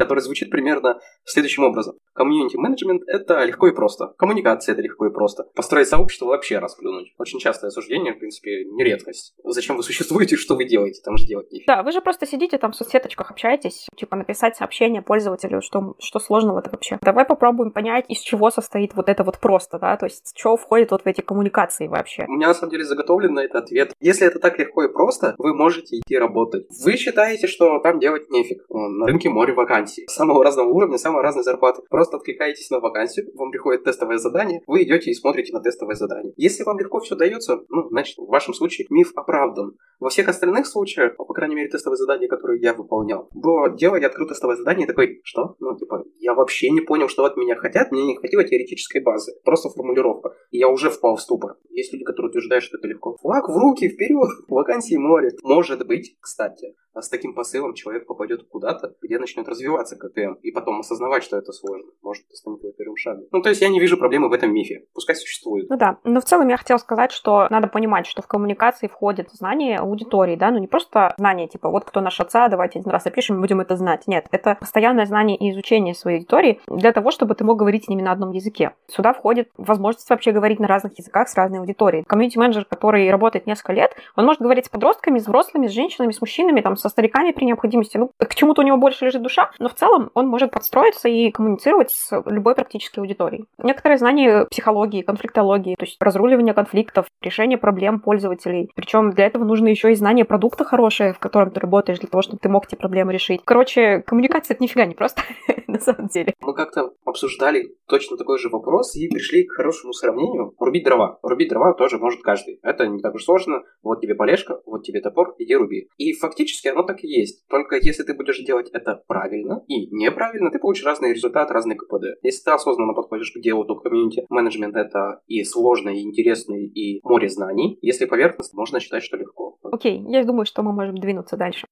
который 0.01 0.23
звучит 0.23 0.49
примерно 0.49 0.99
следующим 1.25 1.63
образом. 1.63 1.95
Комьюнити 2.13 2.57
менеджмент– 2.57 3.03
это 3.07 3.43
легко 3.45 3.67
и 3.67 3.73
просто. 3.73 4.13
Коммуникация– 4.17 4.73
это 4.73 4.81
легко 4.81 5.07
и 5.07 5.11
просто. 5.11 5.45
Построить 5.55 5.87
сообщество 5.87 6.25
вообще 6.25 6.59
расплюнуть. 6.59 7.13
Очень 7.17 7.39
частое 7.39 7.69
осуждение, 7.69 8.13
в 8.13 8.19
принципе, 8.19 8.65
не 8.65 8.83
редкость. 8.83 9.33
Зачем 9.43 9.77
вы 9.77 9.83
существуете, 9.91 10.35
что 10.35 10.55
вы 10.55 10.65
делаете? 10.65 11.01
Там 11.03 11.17
же 11.17 11.25
делать 11.25 11.51
нефиг. 11.51 11.67
Да, 11.67 11.83
вы 11.83 11.91
же 11.91 12.01
просто 12.01 12.25
сидите 12.25 12.57
там 12.57 12.71
в 12.71 12.75
соцсеточках, 12.75 13.31
общаетесь, 13.31 13.87
типа 13.95 14.15
написать 14.15 14.55
сообщение 14.57 15.01
пользователю, 15.01 15.61
что, 15.61 15.95
что 15.99 16.19
сложного 16.19 16.59
это 16.59 16.69
вообще. 16.69 16.99
Давай 17.01 17.25
попробуем 17.25 17.71
понять, 17.71 18.05
из 18.09 18.19
чего 18.19 18.51
состоит 18.51 18.93
вот 18.93 19.07
это 19.07 19.23
вот 19.23 19.39
просто, 19.39 19.79
да, 19.79 19.95
то 19.97 20.05
есть 20.05 20.33
что 20.35 20.57
входит 20.57 20.91
вот 20.91 21.03
в 21.03 21.07
эти 21.07 21.21
коммуникации 21.21 21.87
вообще. 21.87 22.25
У 22.27 22.33
меня 22.33 22.47
на 22.47 22.53
самом 22.53 22.71
деле 22.71 22.83
заготовлен 22.83 23.33
на 23.33 23.41
этот 23.41 23.63
ответ. 23.63 23.93
Если 23.99 24.27
это 24.27 24.39
так 24.39 24.59
легко 24.59 24.83
и 24.83 24.91
просто, 24.91 25.35
вы 25.37 25.53
можете 25.53 25.97
идти 25.97 26.17
работать. 26.17 26.67
Вы 26.83 26.97
считаете, 26.97 27.47
что 27.47 27.79
там 27.79 27.99
делать 27.99 28.29
нефиг. 28.29 28.63
На 28.69 29.07
рынке 29.07 29.29
море 29.29 29.53
вакансий 29.53 30.05
самого 30.07 30.43
разного 30.43 30.69
уровня, 30.69 30.97
самой 31.11 31.23
разной 31.23 31.43
зарплаты. 31.43 31.81
Просто 31.89 32.17
откликаетесь 32.17 32.69
на 32.69 32.79
вакансию, 32.79 33.27
вам 33.35 33.51
приходит 33.51 33.83
тестовое 33.83 34.17
задание, 34.17 34.61
вы 34.67 34.83
идете 34.83 35.11
и 35.11 35.13
смотрите 35.13 35.53
на 35.53 35.59
тестовое 35.59 35.95
задание. 35.95 36.33
Если 36.37 36.63
вам 36.63 36.79
легко 36.79 36.99
все 36.99 37.15
дается, 37.15 37.59
ну, 37.69 37.89
значит, 37.89 38.17
в 38.17 38.27
вашем 38.27 38.53
случае 38.53 38.87
миф 38.89 39.11
оправдан. 39.15 39.75
Во 39.99 40.09
всех 40.09 40.29
остальных 40.29 40.65
случаях, 40.65 41.15
по 41.15 41.33
крайней 41.33 41.55
мере, 41.55 41.69
тестовые 41.69 41.97
задания, 41.97 42.27
которые 42.27 42.59
я 42.59 42.73
выполнял, 42.73 43.29
было 43.33 43.69
дело, 43.69 43.97
я 43.97 44.07
открыл 44.07 44.27
тестовое 44.27 44.55
задание 44.55 44.85
и 44.85 44.87
такой, 44.87 45.21
что? 45.23 45.55
Ну, 45.59 45.77
типа, 45.77 46.03
я 46.19 46.33
вообще 46.33 46.71
не 46.71 46.81
понял, 46.81 47.07
что 47.07 47.23
от 47.25 47.37
меня 47.37 47.55
хотят, 47.55 47.91
мне 47.91 48.05
не 48.05 48.17
хватило 48.17 48.43
теоретической 48.43 49.01
базы, 49.01 49.33
просто 49.43 49.69
формулировка. 49.69 50.33
И 50.49 50.57
я 50.57 50.69
уже 50.69 50.89
впал 50.89 51.17
в 51.17 51.21
ступор. 51.21 51.57
Есть 51.69 51.93
люди, 51.93 52.03
которые 52.03 52.29
утверждают, 52.29 52.63
что 52.63 52.77
это 52.77 52.87
легко. 52.87 53.15
Флаг 53.21 53.47
в 53.47 53.55
руки, 53.55 53.89
вперед, 53.89 54.29
вакансии 54.47 54.95
море. 54.95 55.31
Может 55.43 55.85
быть, 55.85 56.17
кстати, 56.19 56.75
с 56.99 57.09
таким 57.09 57.33
посылом 57.33 57.73
человек 57.73 58.05
попадет 58.07 58.47
куда-то, 58.47 58.95
где 59.01 59.19
начнет 59.19 59.47
развиваться 59.47 59.95
КТМ, 59.95 60.33
и 60.41 60.51
потом 60.51 60.79
осознавать, 61.01 61.23
что 61.23 61.37
это 61.37 61.51
сложно. 61.51 61.91
Может, 62.01 62.25
это 62.27 62.35
станет 62.35 62.63
его 62.63 62.73
первым 62.77 62.95
шагом. 62.95 63.23
Ну, 63.31 63.41
то 63.41 63.49
есть 63.49 63.61
я 63.61 63.69
не 63.69 63.79
вижу 63.79 63.97
проблемы 63.97 64.29
в 64.29 64.33
этом 64.33 64.53
мифе. 64.53 64.85
Пускай 64.93 65.15
существует. 65.15 65.69
Ну 65.69 65.77
да, 65.77 65.97
но 66.03 66.21
в 66.21 66.25
целом 66.25 66.47
я 66.47 66.57
хотела 66.57 66.77
сказать, 66.77 67.11
что 67.11 67.47
надо 67.49 67.67
понимать, 67.67 68.05
что 68.05 68.21
в 68.21 68.27
коммуникации 68.27 68.87
входит 68.87 69.29
знание 69.31 69.77
аудитории, 69.77 70.35
да, 70.35 70.51
ну 70.51 70.59
не 70.59 70.67
просто 70.67 71.13
знание, 71.17 71.47
типа, 71.47 71.69
вот 71.69 71.85
кто 71.85 72.01
наш 72.01 72.19
отца, 72.19 72.47
давайте 72.47 72.79
один 72.79 72.91
раз 72.91 73.05
опишем, 73.05 73.39
будем 73.39 73.61
это 73.61 73.75
знать. 73.75 74.07
Нет, 74.07 74.27
это 74.31 74.55
постоянное 74.59 75.05
знание 75.05 75.37
и 75.37 75.51
изучение 75.51 75.93
своей 75.93 76.17
аудитории 76.17 76.59
для 76.67 76.91
того, 76.91 77.11
чтобы 77.11 77.35
ты 77.35 77.43
мог 77.43 77.57
говорить 77.57 77.85
с 77.85 77.87
ними 77.87 78.01
на 78.01 78.11
одном 78.11 78.31
языке. 78.31 78.71
Сюда 78.87 79.13
входит 79.13 79.49
возможность 79.57 80.09
вообще 80.09 80.31
говорить 80.31 80.59
на 80.59 80.67
разных 80.67 80.97
языках 80.97 81.29
с 81.29 81.35
разной 81.35 81.59
аудиторией. 81.59 82.03
Комьюнити-менеджер, 82.05 82.65
который 82.65 83.09
работает 83.09 83.47
несколько 83.47 83.73
лет, 83.73 83.95
он 84.15 84.25
может 84.25 84.41
говорить 84.41 84.65
с 84.65 84.69
подростками, 84.69 85.19
с 85.19 85.23
взрослыми, 85.23 85.67
с 85.67 85.71
женщинами, 85.71 86.11
с 86.11 86.21
мужчинами, 86.21 86.61
там, 86.61 86.75
со 86.75 86.89
стариками 86.89 87.31
при 87.31 87.45
необходимости. 87.45 87.97
Ну, 87.97 88.11
к 88.17 88.35
чему-то 88.35 88.61
у 88.61 88.65
него 88.65 88.77
больше 88.77 89.05
лежит 89.05 89.21
душа, 89.21 89.51
но 89.59 89.69
в 89.69 89.73
целом 89.73 90.11
он 90.13 90.27
может 90.27 90.51
подстроиться 90.91 91.09
и 91.09 91.31
коммуницировать 91.31 91.91
с 91.91 92.11
любой 92.25 92.55
практически 92.55 92.99
аудиторией. 92.99 93.45
Некоторые 93.57 93.97
знания 93.97 94.45
психологии, 94.45 95.01
конфликтологии, 95.01 95.75
то 95.75 95.85
есть 95.85 95.97
разруливание 95.99 96.53
конфликтов, 96.53 97.05
решение 97.21 97.57
проблем 97.57 97.99
пользователей. 97.99 98.69
Причем 98.75 99.11
для 99.11 99.25
этого 99.25 99.45
нужно 99.45 99.69
еще 99.69 99.91
и 99.91 99.95
знание 99.95 100.25
продукта 100.25 100.63
хорошее, 100.63 101.13
в 101.13 101.19
котором 101.19 101.51
ты 101.51 101.59
работаешь, 101.59 101.99
для 101.99 102.09
того, 102.09 102.21
чтобы 102.21 102.39
ты 102.39 102.49
мог 102.49 102.65
эти 102.67 102.75
проблемы 102.75 103.13
решить. 103.13 103.41
Короче, 103.45 104.01
коммуникация 104.01 104.55
это 104.55 104.63
нифига 104.63 104.85
не 104.85 104.95
просто, 104.95 105.21
на 105.67 105.79
самом 105.79 106.07
деле. 106.07 106.33
Мы 106.41 106.53
как-то 106.53 106.93
обсуждали 107.05 107.75
точно 107.87 108.17
такой 108.17 108.37
же 108.39 108.49
вопрос 108.49 108.95
и 108.95 109.09
пришли 109.09 109.43
к 109.43 109.53
хорошему 109.53 109.93
сравнению. 109.93 110.53
Рубить 110.59 110.83
дрова. 110.83 111.19
Рубить 111.23 111.49
дрова 111.49 111.73
тоже 111.73 111.97
может 111.97 112.21
каждый. 112.21 112.59
Это 112.63 112.87
не 112.87 113.01
так 113.01 113.15
уж 113.15 113.23
сложно. 113.23 113.63
Вот 113.83 114.01
тебе 114.01 114.15
полежка, 114.15 114.59
вот 114.65 114.83
тебе 114.83 115.01
топор, 115.01 115.35
иди 115.37 115.55
руби. 115.55 115.87
И 115.97 116.13
фактически 116.13 116.67
оно 116.67 116.83
так 116.83 117.03
и 117.03 117.07
есть. 117.07 117.47
Только 117.47 117.75
если 117.75 118.03
ты 118.03 118.13
будешь 118.13 118.39
делать 118.43 118.69
это 118.71 119.01
правильно 119.07 119.63
и 119.67 119.87
неправильно, 119.95 120.51
ты 120.51 120.59
получишь 120.59 120.80
разные 120.83 121.13
результаты, 121.13 121.53
разные 121.53 121.77
КПД. 121.77 122.19
Если 122.23 122.43
ты 122.43 122.51
осознанно 122.51 122.93
подходишь 122.93 123.31
к 123.31 123.39
делу, 123.39 123.65
то 123.65 123.75
комьюнити 123.75 124.25
менеджмент 124.29 124.75
это 124.75 125.21
и 125.27 125.43
сложно, 125.43 125.89
и 125.89 126.01
интересно, 126.01 126.55
и 126.55 126.99
море 127.03 127.29
знаний. 127.29 127.77
Если 127.81 128.05
поверхностно, 128.05 128.57
можно 128.57 128.79
считать, 128.79 129.03
что 129.03 129.17
легко. 129.17 129.57
Окей, 129.63 129.99
okay, 129.99 130.11
я 130.11 130.23
думаю, 130.23 130.45
что 130.45 130.63
мы 130.63 130.73
можем 130.73 130.97
двинуться 130.97 131.37
дальше. 131.37 131.65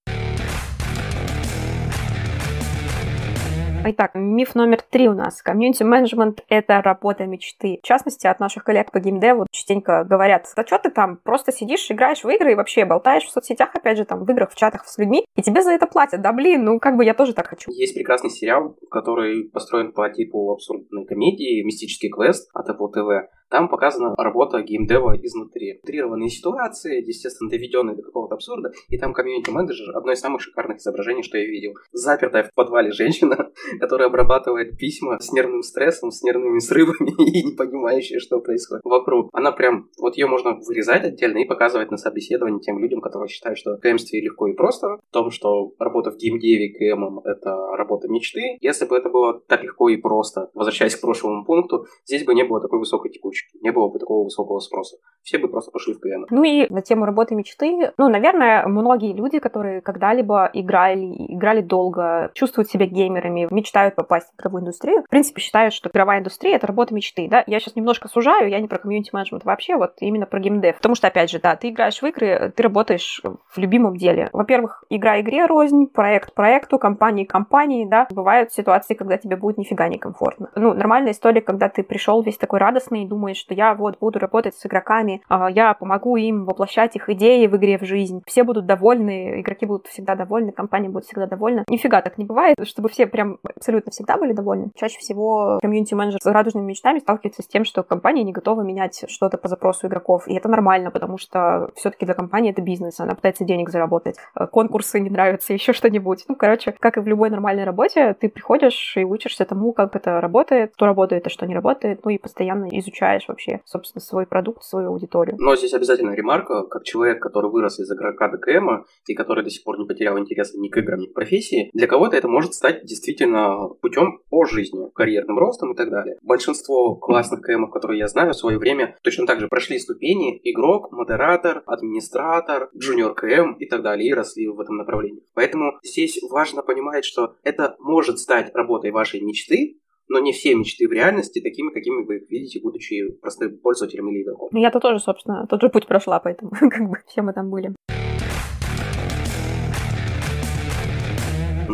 Итак, 3.82 4.12
миф 4.14 4.56
номер 4.56 4.82
три 4.82 5.08
у 5.08 5.14
нас. 5.14 5.42
Комьюнити-менеджмент— 5.42 6.44
это 6.50 6.82
работа 6.82 7.26
мечты. 7.26 7.80
В 7.82 7.88
частности, 7.88 8.28
от 8.28 8.40
наших 8.42 8.66
коллег 8.66 8.92
по 8.92 9.00
геймдеву 9.00 9.48
частенько 9.52 10.04
говорят, 10.04 10.48
да 10.56 10.66
что 10.66 10.80
ты 10.80 10.90
там, 10.90 11.18
просто 11.18 11.54
сидишь, 11.54 11.90
играешь 11.90 12.24
в 12.24 12.30
игры 12.30 12.52
и 12.52 12.56
вообще 12.56 12.84
болтаешь 12.84 13.24
в 13.24 13.32
соцсетях, 13.32 13.70
опять 13.74 13.98
же, 13.98 14.04
там, 14.04 14.26
в 14.26 14.30
играх, 14.30 14.52
в 14.52 14.56
чатах 14.56 14.86
с 14.86 14.98
людьми, 14.98 15.26
и 15.36 15.42
тебе 15.42 15.62
за 15.62 15.72
это 15.72 15.88
платят. 15.88 16.22
Да 16.22 16.34
блин, 16.34 16.66
ну 16.66 16.80
как 16.80 16.98
бы 16.98 17.06
я 17.06 17.14
тоже 17.14 17.34
так 17.34 17.48
хочу. 17.48 17.72
Есть 17.72 17.96
прекрасный 17.96 18.30
сериал, 18.30 18.76
который 18.92 19.50
построен 19.50 19.94
по 19.94 20.10
типу 20.10 20.52
абсурдной 20.52 21.06
комедии 21.06 21.64
«Мистический 21.64 22.10
квест» 22.10 22.50
от 22.54 22.70
Apple 22.70 22.92
TV 22.94 23.22
Там 23.50 23.68
показана 23.68 24.16
работа 24.18 24.62
геймдева 24.62 25.18
изнутри. 25.22 25.80
Утрированные 25.84 26.30
ситуации, 26.30 27.06
естественно, 27.06 27.50
доведенные 27.50 27.96
до 27.96 28.04
какого-то 28.04 28.36
абсурда, 28.36 28.72
и 28.90 28.98
там 28.98 29.14
комьюнити-менеджер 29.14 29.98
одно 29.98 30.12
из 30.12 30.20
самых 30.20 30.42
шикарных 30.42 30.78
изображений, 30.78 31.24
что 31.24 31.38
я 31.38 31.46
видел. 31.46 31.74
Запертая 31.92 32.44
в 32.44 32.54
подвале 32.54 32.92
женщина, 32.92 33.52
которая 33.80 34.08
обрабатывает 34.08 34.78
письма 34.78 35.20
с 35.20 35.32
нервным 35.32 35.64
стрессом, 35.64 36.12
с 36.12 36.22
нервными 36.24 36.60
срывами 36.60 37.12
и 37.18 37.44
не 37.44 37.56
понимающая, 37.56 38.20
что 38.20 38.40
происходит 38.40 38.84
вокруг. 38.84 39.30
Она 39.34 39.52
прям, 39.52 39.90
вот 40.00 40.16
ее 40.16 40.28
можно 40.28 40.56
вырезать 40.56 41.04
отдельно 41.04 41.40
и 41.40 41.46
показывать 41.46 41.92
на 41.92 41.98
собеседовании 41.98 42.60
тем 42.60 42.80
людям, 42.80 43.02
которые 43.02 43.30
считают, 43.30 43.58
что 43.58 43.78
КМстве 43.78 44.22
легко 44.22 44.48
и 44.48 44.54
просто, 44.54 44.98
в 44.98 45.12
том, 45.12 45.32
что 45.32 45.74
работа 45.80 46.12
в 46.12 46.18
геймдеве 46.18 46.74
КМом— 46.74 47.20
это 47.26 47.56
работа 47.76 48.08
мечты. 48.08 48.58
Если 48.62 48.86
бы 48.86 48.96
это 48.96 49.10
было 49.10 49.42
так 49.48 49.64
легко 49.64 49.90
и 49.90 49.98
просто, 49.98 50.50
возвращаясь 50.54 50.96
к 50.96 51.02
прошлому 51.02 51.46
пункту, 51.46 51.86
здесь 52.06 52.26
бы 52.26 52.34
не 52.34 52.44
было 52.44 52.62
такой 52.62 52.80
высокой 52.80 53.12
текучки, 53.12 53.39
не 53.62 53.72
было 53.72 53.90
бы 53.90 54.00
такого 54.00 54.24
высокого 54.24 54.60
спроса. 54.60 54.98
Все 55.22 55.38
бы 55.38 55.48
просто 55.48 55.72
пошли 55.72 55.94
в 55.94 56.00
КМ. 56.00 56.26
Ну 56.30 56.44
и 56.44 56.72
на 56.72 56.82
тему 56.82 57.06
работы 57.06 57.36
мечты, 57.36 57.92
ну, 57.98 58.10
наверное, 58.10 58.66
многие 58.68 59.14
люди, 59.14 59.40
которые 59.40 59.82
когда-либо 59.82 60.50
играли, 60.54 61.34
играли 61.34 61.62
долго, 61.62 62.32
чувствуют 62.34 62.70
себя 62.70 62.86
геймерами, 62.86 63.48
мечтают 63.52 63.96
попасть 63.96 64.30
в 64.32 64.40
игровую 64.40 64.62
индустрию, 64.62 65.04
в 65.04 65.10
принципе, 65.10 65.42
считают, 65.42 65.74
что 65.74 65.90
игровая 65.90 66.20
индустрия— 66.20 66.56
это 66.58 66.68
работа 66.68 66.94
мечты, 66.94 67.28
да? 67.30 67.44
Я 67.48 67.60
сейчас 67.60 67.76
немножко 67.76 68.08
сужаю, 68.08 68.50
я 68.50 68.60
не 68.60 68.68
про 68.68 68.80
комьюнити-менеджмент 68.80 69.44
вообще, 69.44 69.76
вот 69.76 69.94
именно 70.00 70.26
про 70.26 70.40
геймдев. 70.40 70.78
Потому 70.78 70.96
что, 70.96 71.08
опять 71.08 71.30
же, 71.30 71.40
да, 71.40 71.56
ты 71.56 71.70
играешь 71.70 72.02
в 72.02 72.06
игры, 72.06 72.54
ты 72.56 72.64
работаешь 72.64 73.22
в 73.24 73.58
любимом 73.58 73.98
деле. 73.98 74.30
Во-первых, 74.34 74.84
игра 74.90 75.20
игре 75.20 75.46
рознь, 75.46 75.88
проект 75.88 76.34
проекту, 76.34 76.80
компании 76.80 77.26
компании, 77.26 77.86
да. 77.86 78.08
Бывают 78.10 78.52
ситуации, 78.52 78.94
когда 78.94 79.18
тебе 79.18 79.36
будет 79.36 79.58
нифига 79.58 79.88
не 79.88 79.98
комфортно. 79.98 80.50
Ну, 80.56 80.74
нормальная 80.74 81.12
история, 81.12 81.42
когда 81.42 81.70
ты 81.70 81.84
пришел 81.84 82.22
весь 82.22 82.38
такой 82.38 82.60
радостный 82.60 83.04
и 83.04 83.08
думаешь, 83.08 83.29
что 83.38 83.54
я 83.54 83.74
вот 83.74 84.00
буду 84.00 84.20
работать 84.20 84.56
с 84.56 84.66
игроками, 84.66 85.22
а, 85.28 85.50
я 85.50 85.74
помогу 85.74 86.16
им 86.18 86.46
воплощать 86.46 86.96
их 86.96 87.10
идеи 87.10 87.48
в 87.48 87.56
игре 87.58 87.78
в 87.78 87.84
жизнь. 87.84 88.22
Все 88.26 88.44
будут 88.44 88.66
довольны, 88.66 89.42
игроки 89.42 89.66
будут 89.66 89.88
всегда 89.88 90.16
довольны, 90.16 90.52
компания 90.52 90.90
будет 90.90 91.06
всегда 91.06 91.28
довольна. 91.28 91.64
Нифига 91.68 92.02
так 92.02 92.18
не 92.18 92.26
бывает, 92.26 92.56
чтобы 92.64 92.90
все 92.90 93.08
прям 93.08 93.40
абсолютно 93.44 93.92
всегда 93.92 94.18
были 94.18 94.34
довольны. 94.34 94.72
Чаще 94.76 95.00
всего 95.00 95.60
комьюнити-менеджер 95.62 96.20
с 96.22 96.26
радужными 96.26 96.66
мечтами 96.66 97.00
сталкивается 97.00 97.42
с 97.42 97.48
тем, 97.48 97.66
что 97.66 97.84
компания 97.84 98.24
не 98.24 98.32
готова 98.32 98.62
менять 98.62 99.06
что-то 99.08 99.38
по 99.38 99.48
запросу 99.48 99.88
игроков. 99.88 100.28
И 100.28 100.36
это 100.36 100.50
нормально, 100.50 100.92
потому 100.92 101.18
что 101.18 101.72
все-таки 101.76 102.06
для 102.06 102.14
компании 102.14 102.52
это 102.52 102.62
бизнес, 102.62 103.00
она 103.00 103.16
пытается 103.16 103.46
денег 103.46 103.70
заработать. 103.70 104.16
Э, 104.36 104.48
конкурсы 104.48 105.00
не 105.00 105.10
нравятся, 105.10 105.54
еще 105.60 105.74
что-нибудь. 105.74 106.26
Ну, 106.28 106.36
короче, 106.36 106.72
как 106.80 106.98
и 106.98 107.00
в 107.02 107.08
любой 107.08 107.30
нормальной 107.30 107.64
работе, 107.64 108.16
ты 108.20 108.30
приходишь 108.30 108.96
и 108.98 109.04
учишься 109.04 109.46
тому, 109.46 109.74
как 109.74 109.96
это 109.96 110.22
работает, 110.22 110.74
что 110.76 110.86
работает, 110.86 111.28
а 111.28 111.30
что 111.30 111.46
не 111.46 111.56
работает, 111.56 112.02
ну 112.04 112.12
и 112.12 112.18
постоянно 112.18 112.68
изучаешь 112.72 113.19
вообще, 113.28 113.62
собственно, 113.66 114.02
свой 114.02 114.26
продукт, 114.26 114.64
свою 114.64 114.90
аудиторию. 114.90 115.36
Но 115.40 115.56
здесь 115.56 115.74
обязательно 115.74 116.12
ремарка, 116.12 116.64
как 116.64 116.84
человек, 116.84 117.22
который 117.22 117.50
вырос 117.50 117.80
из 117.80 117.92
игрока 117.92 118.30
ДКМа 118.30 118.86
и 119.08 119.14
который 119.14 119.44
до 119.44 119.50
сих 119.50 119.64
пор 119.64 119.80
не 119.80 119.86
потерял 119.86 120.18
интереса 120.18 120.60
ни 120.60 120.70
к 120.70 120.78
играм, 120.78 121.00
ни 121.00 121.08
к 121.08 121.14
профессии, 121.14 121.70
для 121.74 121.88
кого-то 121.88 122.16
это 122.16 122.28
может 122.28 122.54
стать 122.54 122.86
действительно 122.86 123.70
путем 123.82 124.22
по 124.30 124.46
жизни, 124.46 124.90
карьерным 124.94 125.38
ростом 125.38 125.74
и 125.74 125.76
так 125.76 125.90
далее. 125.90 126.18
Большинство 126.22 126.96
классных 126.96 127.42
КМов, 127.42 127.72
которые 127.72 128.00
я 128.00 128.08
знаю, 128.08 128.34
в 128.34 128.38
свое 128.38 128.58
время 128.58 128.98
точно 129.04 129.26
так 129.26 129.40
же 129.40 129.48
прошли 129.48 129.80
ступени 129.80 130.40
игрок, 130.44 130.92
модератор, 130.92 131.64
администратор, 131.66 132.70
джуниор 132.78 133.14
КМ 133.14 133.54
и 133.54 133.66
так 133.66 133.82
далее, 133.82 134.10
и 134.10 134.14
росли 134.14 134.48
в 134.48 134.60
этом 134.60 134.78
направлении. 134.78 135.24
Поэтому 135.34 135.80
здесь 135.84 136.20
важно 136.30 136.62
понимать, 136.62 137.06
что 137.06 137.36
это 137.44 137.76
может 137.80 138.20
стать 138.20 138.54
работой 138.54 138.92
вашей 138.92 139.22
мечты, 139.22 139.78
но 140.10 140.20
не 140.20 140.34
все 140.34 140.56
мечты 140.56 140.88
в 140.88 140.92
реальности 140.92 141.40
такими, 141.40 141.72
какими 141.72 142.06
вы 142.06 142.18
их 142.18 142.30
видите, 142.30 142.60
будучи 142.62 143.12
простым 143.22 143.58
пользователем 143.60 144.10
или 144.10 144.24
игроком. 144.24 144.50
Ну, 144.52 144.60
я-то 144.60 144.80
тоже, 144.80 145.00
собственно, 145.00 145.48
тот 145.48 145.62
же 145.62 145.70
путь 145.70 145.88
прошла, 145.88 146.20
поэтому 146.20 146.52
как 146.60 146.90
бы 146.90 146.98
все 147.08 147.22
мы 147.22 147.34
там 147.34 147.50
были. 147.50 147.74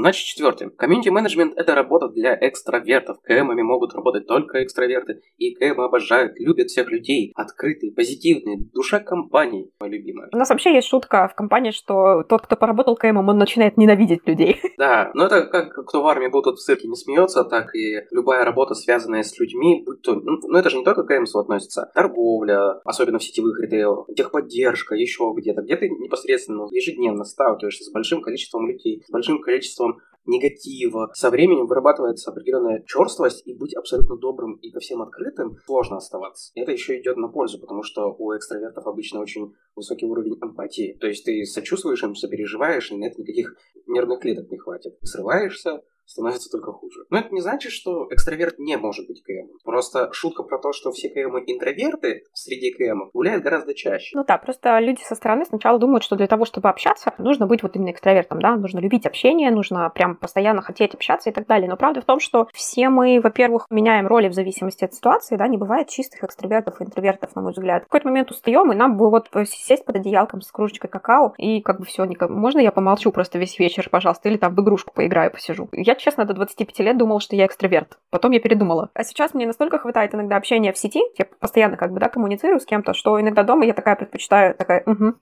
Значит, 0.05 0.27
четвертый. 0.27 0.69
Комьюнити 0.69 1.09
менеджмент– 1.09 1.53
это 1.57 1.73
работа 1.73 2.09
для 2.09 2.37
экстравертов. 2.39 3.17
КМами 3.23 3.63
могут 3.63 3.95
работать 3.95 4.27
только 4.27 4.63
экстраверты. 4.63 5.21
И 5.39 5.55
КМ 5.55 5.81
обожают, 5.81 6.39
любят 6.39 6.67
всех 6.67 6.91
людей. 6.91 7.33
Открытые, 7.33 7.91
позитивные, 7.91 8.59
душа 8.71 8.99
компании, 8.99 9.71
моя 9.79 9.93
любимая. 9.93 10.29
У 10.31 10.37
нас 10.37 10.51
вообще 10.51 10.75
есть 10.75 10.89
шутка 10.89 11.27
в 11.27 11.33
компании, 11.33 11.71
что 11.71 12.21
тот, 12.29 12.43
кто 12.43 12.55
поработал 12.55 12.95
КМом, 12.95 13.29
он 13.29 13.39
начинает 13.39 13.77
ненавидеть 13.77 14.27
людей. 14.27 14.61
Да, 14.77 15.09
но 15.13 15.25
это 15.25 15.43
как 15.47 15.73
кто 15.87 16.03
в 16.03 16.05
армии 16.05 16.27
был, 16.27 16.43
тот 16.43 16.57
в 16.57 16.61
цирке 16.61 16.87
не 16.87 16.95
смеется, 16.95 17.45
так 17.45 17.73
и 17.73 18.01
любая 18.11 18.43
работа, 18.43 18.75
связанная 18.75 19.23
с 19.23 19.39
людьми, 19.39 19.81
будь 19.85 20.01
то... 20.01 20.15
Ну, 20.15 20.37
ну 20.43 20.57
это 20.57 20.69
же 20.69 20.77
не 20.77 20.83
только 20.83 21.03
к 21.03 21.07
КМСу 21.07 21.39
относится. 21.39 21.89
Торговля, 21.95 22.81
особенно 22.83 23.17
в 23.17 23.23
сетевых 23.23 23.59
ритейлах, 23.61 24.07
техподдержка, 24.15 24.93
еще 24.93 25.33
где-то. 25.35 25.61
Где 25.61 25.77
ты 25.77 25.89
непосредственно 25.89 26.67
ежедневно 26.71 27.23
сталкиваешься 27.23 27.85
с 27.85 27.91
большим 27.91 28.21
количеством 28.21 28.67
людей, 28.67 29.01
с 29.07 29.09
большим 29.09 29.41
количеством 29.41 29.94
негатива. 30.25 31.11
Со 31.13 31.29
временем 31.29 31.67
вырабатывается 31.67 32.31
определенная 32.31 32.83
черствость, 32.85 33.45
и 33.45 33.53
быть 33.53 33.75
абсолютно 33.75 34.17
добрым 34.17 34.55
и 34.55 34.71
ко 34.71 34.79
всем 34.79 35.01
открытым 35.01 35.57
сложно 35.65 35.97
оставаться. 35.97 36.51
Это 36.55 36.71
еще 36.71 36.99
идет 36.99 37.17
на 37.17 37.27
пользу, 37.27 37.59
потому 37.59 37.83
что 37.83 38.15
у 38.17 38.35
экстравертов 38.35 38.87
обычно 38.87 39.19
очень 39.19 39.53
высокий 39.75 40.05
уровень 40.05 40.37
эмпатии. 40.41 40.97
То 40.99 41.07
есть 41.07 41.25
ты 41.25 41.45
сочувствуешь 41.45 42.03
им, 42.03 42.15
сопереживаешь, 42.15 42.91
и 42.91 42.95
на 42.95 43.05
это 43.05 43.21
никаких 43.21 43.55
нервных 43.87 44.19
клеток 44.19 44.49
не 44.49 44.57
хватит. 44.57 44.97
Срываешься, 45.01 45.81
становится 46.05 46.49
только 46.49 46.71
хуже. 46.71 47.01
Но 47.09 47.19
это 47.19 47.29
не 47.31 47.41
значит, 47.41 47.71
что 47.71 48.07
экстраверт 48.11 48.59
не 48.59 48.77
может 48.77 49.07
быть 49.07 49.23
КМ. 49.23 49.47
Просто 49.63 50.11
шутка 50.13 50.43
про 50.43 50.59
то, 50.59 50.71
что 50.73 50.91
все 50.91 51.09
КМы 51.09 51.43
интроверты 51.45 52.23
среди 52.33 52.71
КМов 52.71 53.11
гуляют 53.13 53.43
гораздо 53.43 53.73
чаще. 53.73 54.15
Ну 54.15 54.23
да, 54.23 54.37
просто 54.37 54.79
люди 54.79 55.01
со 55.01 55.15
стороны 55.15 55.45
сначала 55.45 55.79
думают, 55.79 56.03
что 56.03 56.15
для 56.15 56.27
того, 56.27 56.45
чтобы 56.45 56.69
общаться, 56.69 57.13
нужно 57.17 57.47
быть 57.47 57.63
вот 57.63 57.75
именно 57.75 57.91
экстравертом, 57.91 58.39
да, 58.39 58.55
нужно 58.55 58.79
любить 58.79 59.05
общение, 59.05 59.51
нужно 59.51 59.89
прям 59.89 60.15
постоянно 60.15 60.61
хотеть 60.61 60.93
общаться 60.93 61.29
и 61.29 61.33
так 61.33 61.47
далее. 61.47 61.69
Но 61.69 61.77
правда 61.77 62.01
в 62.01 62.05
том, 62.05 62.19
что 62.19 62.47
все 62.53 62.89
мы, 62.89 63.19
во-первых, 63.21 63.67
меняем 63.69 64.07
роли 64.07 64.29
в 64.29 64.33
зависимости 64.33 64.83
от 64.83 64.93
ситуации, 64.93 65.35
да, 65.35 65.47
не 65.47 65.57
бывает 65.57 65.89
чистых 65.89 66.23
экстравертов 66.23 66.79
и 66.79 66.83
интровертов, 66.83 67.35
на 67.35 67.41
мой 67.41 67.51
взгляд. 67.51 67.83
В 67.83 67.85
какой-то 67.87 68.07
момент 68.07 68.31
устаем, 68.31 68.71
и 68.71 68.75
нам 68.75 68.97
бы 68.97 69.09
вот 69.09 69.29
сесть 69.45 69.85
под 69.85 69.95
одеялком 69.97 70.41
с 70.41 70.51
кружечкой 70.51 70.89
какао, 70.89 71.33
и 71.37 71.61
как 71.61 71.79
бы 71.79 71.85
все, 71.85 72.05
можно 72.29 72.59
я 72.59 72.71
помолчу 72.71 73.11
просто 73.11 73.39
весь 73.39 73.57
вечер, 73.59 73.89
пожалуйста, 73.89 74.29
или 74.29 74.37
там 74.37 74.55
в 74.55 74.61
игрушку 74.61 74.93
поиграю, 74.93 75.31
посижу. 75.31 75.67
Я 75.71 75.94
честно, 75.95 76.25
до 76.25 76.33
25 76.33 76.79
лет 76.79 76.97
думала, 76.97 77.19
что 77.19 77.35
я 77.35 77.45
экстраверт. 77.45 77.97
Потом 78.09 78.31
я 78.31 78.39
передумала. 78.39 78.89
А 78.93 79.03
сейчас 79.03 79.33
мне 79.33 79.45
настолько 79.45 79.79
хватает 79.79 80.13
иногда 80.13 80.37
общения 80.37 80.71
в 80.71 80.77
сети, 80.77 81.01
я 81.17 81.25
постоянно 81.39 81.77
как 81.77 81.91
бы, 81.91 81.99
да, 81.99 82.09
коммуницирую 82.09 82.59
с 82.59 82.65
кем-то, 82.65 82.93
что 82.93 83.19
иногда 83.19 83.43
дома 83.43 83.65
я 83.65 83.73
такая 83.73 83.95
предпочитаю, 83.95 84.55
такая, 84.55 84.83
угу, 84.85 85.15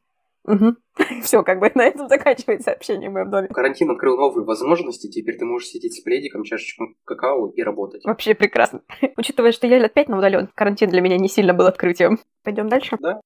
Угу. 0.46 0.75
Все, 1.24 1.42
как 1.44 1.60
бы 1.60 1.72
на 1.74 1.84
этом 1.84 2.08
заканчивается 2.08 2.72
общение 2.72 3.10
в 3.10 3.13
моем 3.13 3.30
доме. 3.30 3.48
Карантин 3.48 3.89
открыл 3.92 4.18
новые 4.18 4.46
возможности. 4.46 5.08
Теперь 5.08 5.38
ты 5.38 5.46
можешь 5.46 5.70
сидеть 5.70 5.94
с 5.94 6.01
пледиком, 6.01 6.44
чашечком 6.44 6.96
какао 7.06 7.50
и 7.50 7.63
работать. 7.63 8.03
Вообще 8.03 8.36
прекрасно. 8.36 8.82
Учитывая, 9.18 9.51
что 9.51 9.68
я 9.68 9.80
лет 9.80 9.94
пять 9.94 10.10
на 10.10 10.18
удаленке, 10.18 10.50
карантин 10.53 10.89
для 10.89 11.01
меня 11.01 11.18
не 11.18 11.30
сильно 11.30 11.53
был 11.53 11.65
открытием. 11.65 12.20
Пойдем 12.44 12.68
дальше? 12.68 12.98
Да. 13.00 13.22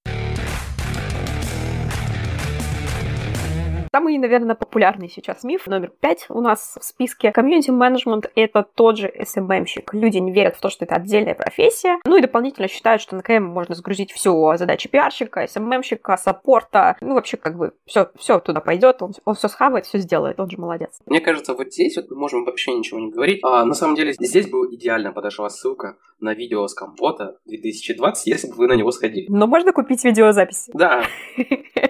Самый, 3.92 4.18
наверное, 4.18 4.56
популярный 4.56 5.10
сейчас 5.10 5.44
миф 5.44 5.68
номер 5.68 5.92
пять 6.00 6.26
у 6.30 6.42
нас 6.42 6.78
в 6.80 6.84
списке. 6.84 7.32
Комьюнити 7.32 7.72
менеджмент— 7.72 8.30
это 8.36 8.64
тот 8.64 8.98
же 8.98 9.08
SMM-щик. 9.08 9.94
Люди 9.94 10.18
не 10.18 10.32
верят 10.32 10.56
в 10.56 10.62
то, 10.62 10.70
что 10.70 10.86
это 10.86 10.96
отдельная 10.96 11.36
профессия. 11.36 12.00
Ну 12.06 12.18
и 12.18 12.22
дополнительно 12.22 12.68
считают, 12.68 13.02
что 13.02 13.16
на 13.16 13.22
КМ 13.22 13.44
можно 13.44 13.76
сгрузить 13.76 14.12
все 14.12 14.56
задачи 14.58 14.90
пиарщика, 14.90 15.44
SMM-щика, 15.46 16.18
саппорта. 16.18 16.98
Ну, 17.02 17.16
вообще, 17.16 17.38
как 17.38 17.58
бы, 17.58 17.74
все, 17.86 18.10
все 18.18 18.40
туда 18.40 18.62
пойдет, 18.62 19.02
он, 19.02 19.14
он 19.26 19.36
все 19.36 19.48
схавает, 19.48 19.86
все 19.86 20.00
сделает, 20.00 20.40
он 20.40 20.50
же 20.50 20.58
молодец. 20.58 21.00
Мне 21.06 21.20
кажется, 21.20 21.54
вот 21.54 21.74
здесь 21.74 21.96
вот 21.98 22.10
мы 22.10 22.18
можем 22.18 22.46
вообще 22.46 22.74
ничего 22.74 23.00
не 23.00 23.10
говорить. 23.10 23.40
А 23.44 23.66
на 23.66 23.74
самом 23.74 23.96
деле 23.96 24.14
здесь 24.14 24.50
бы 24.50 24.68
идеально 24.74 25.12
подошла 25.12 25.50
ссылка 25.50 25.98
на 26.20 26.34
видео 26.34 26.68
с 26.68 26.74
компота 26.74 27.38
2020, 27.46 28.28
если 28.28 28.48
бы 28.50 28.56
вы 28.56 28.68
на 28.68 28.74
него 28.74 28.92
сходили. 28.92 29.28
Но 29.30 29.48
можно 29.48 29.72
купить 29.72 30.04
видеозапись. 30.04 30.70
Да. 30.74 31.04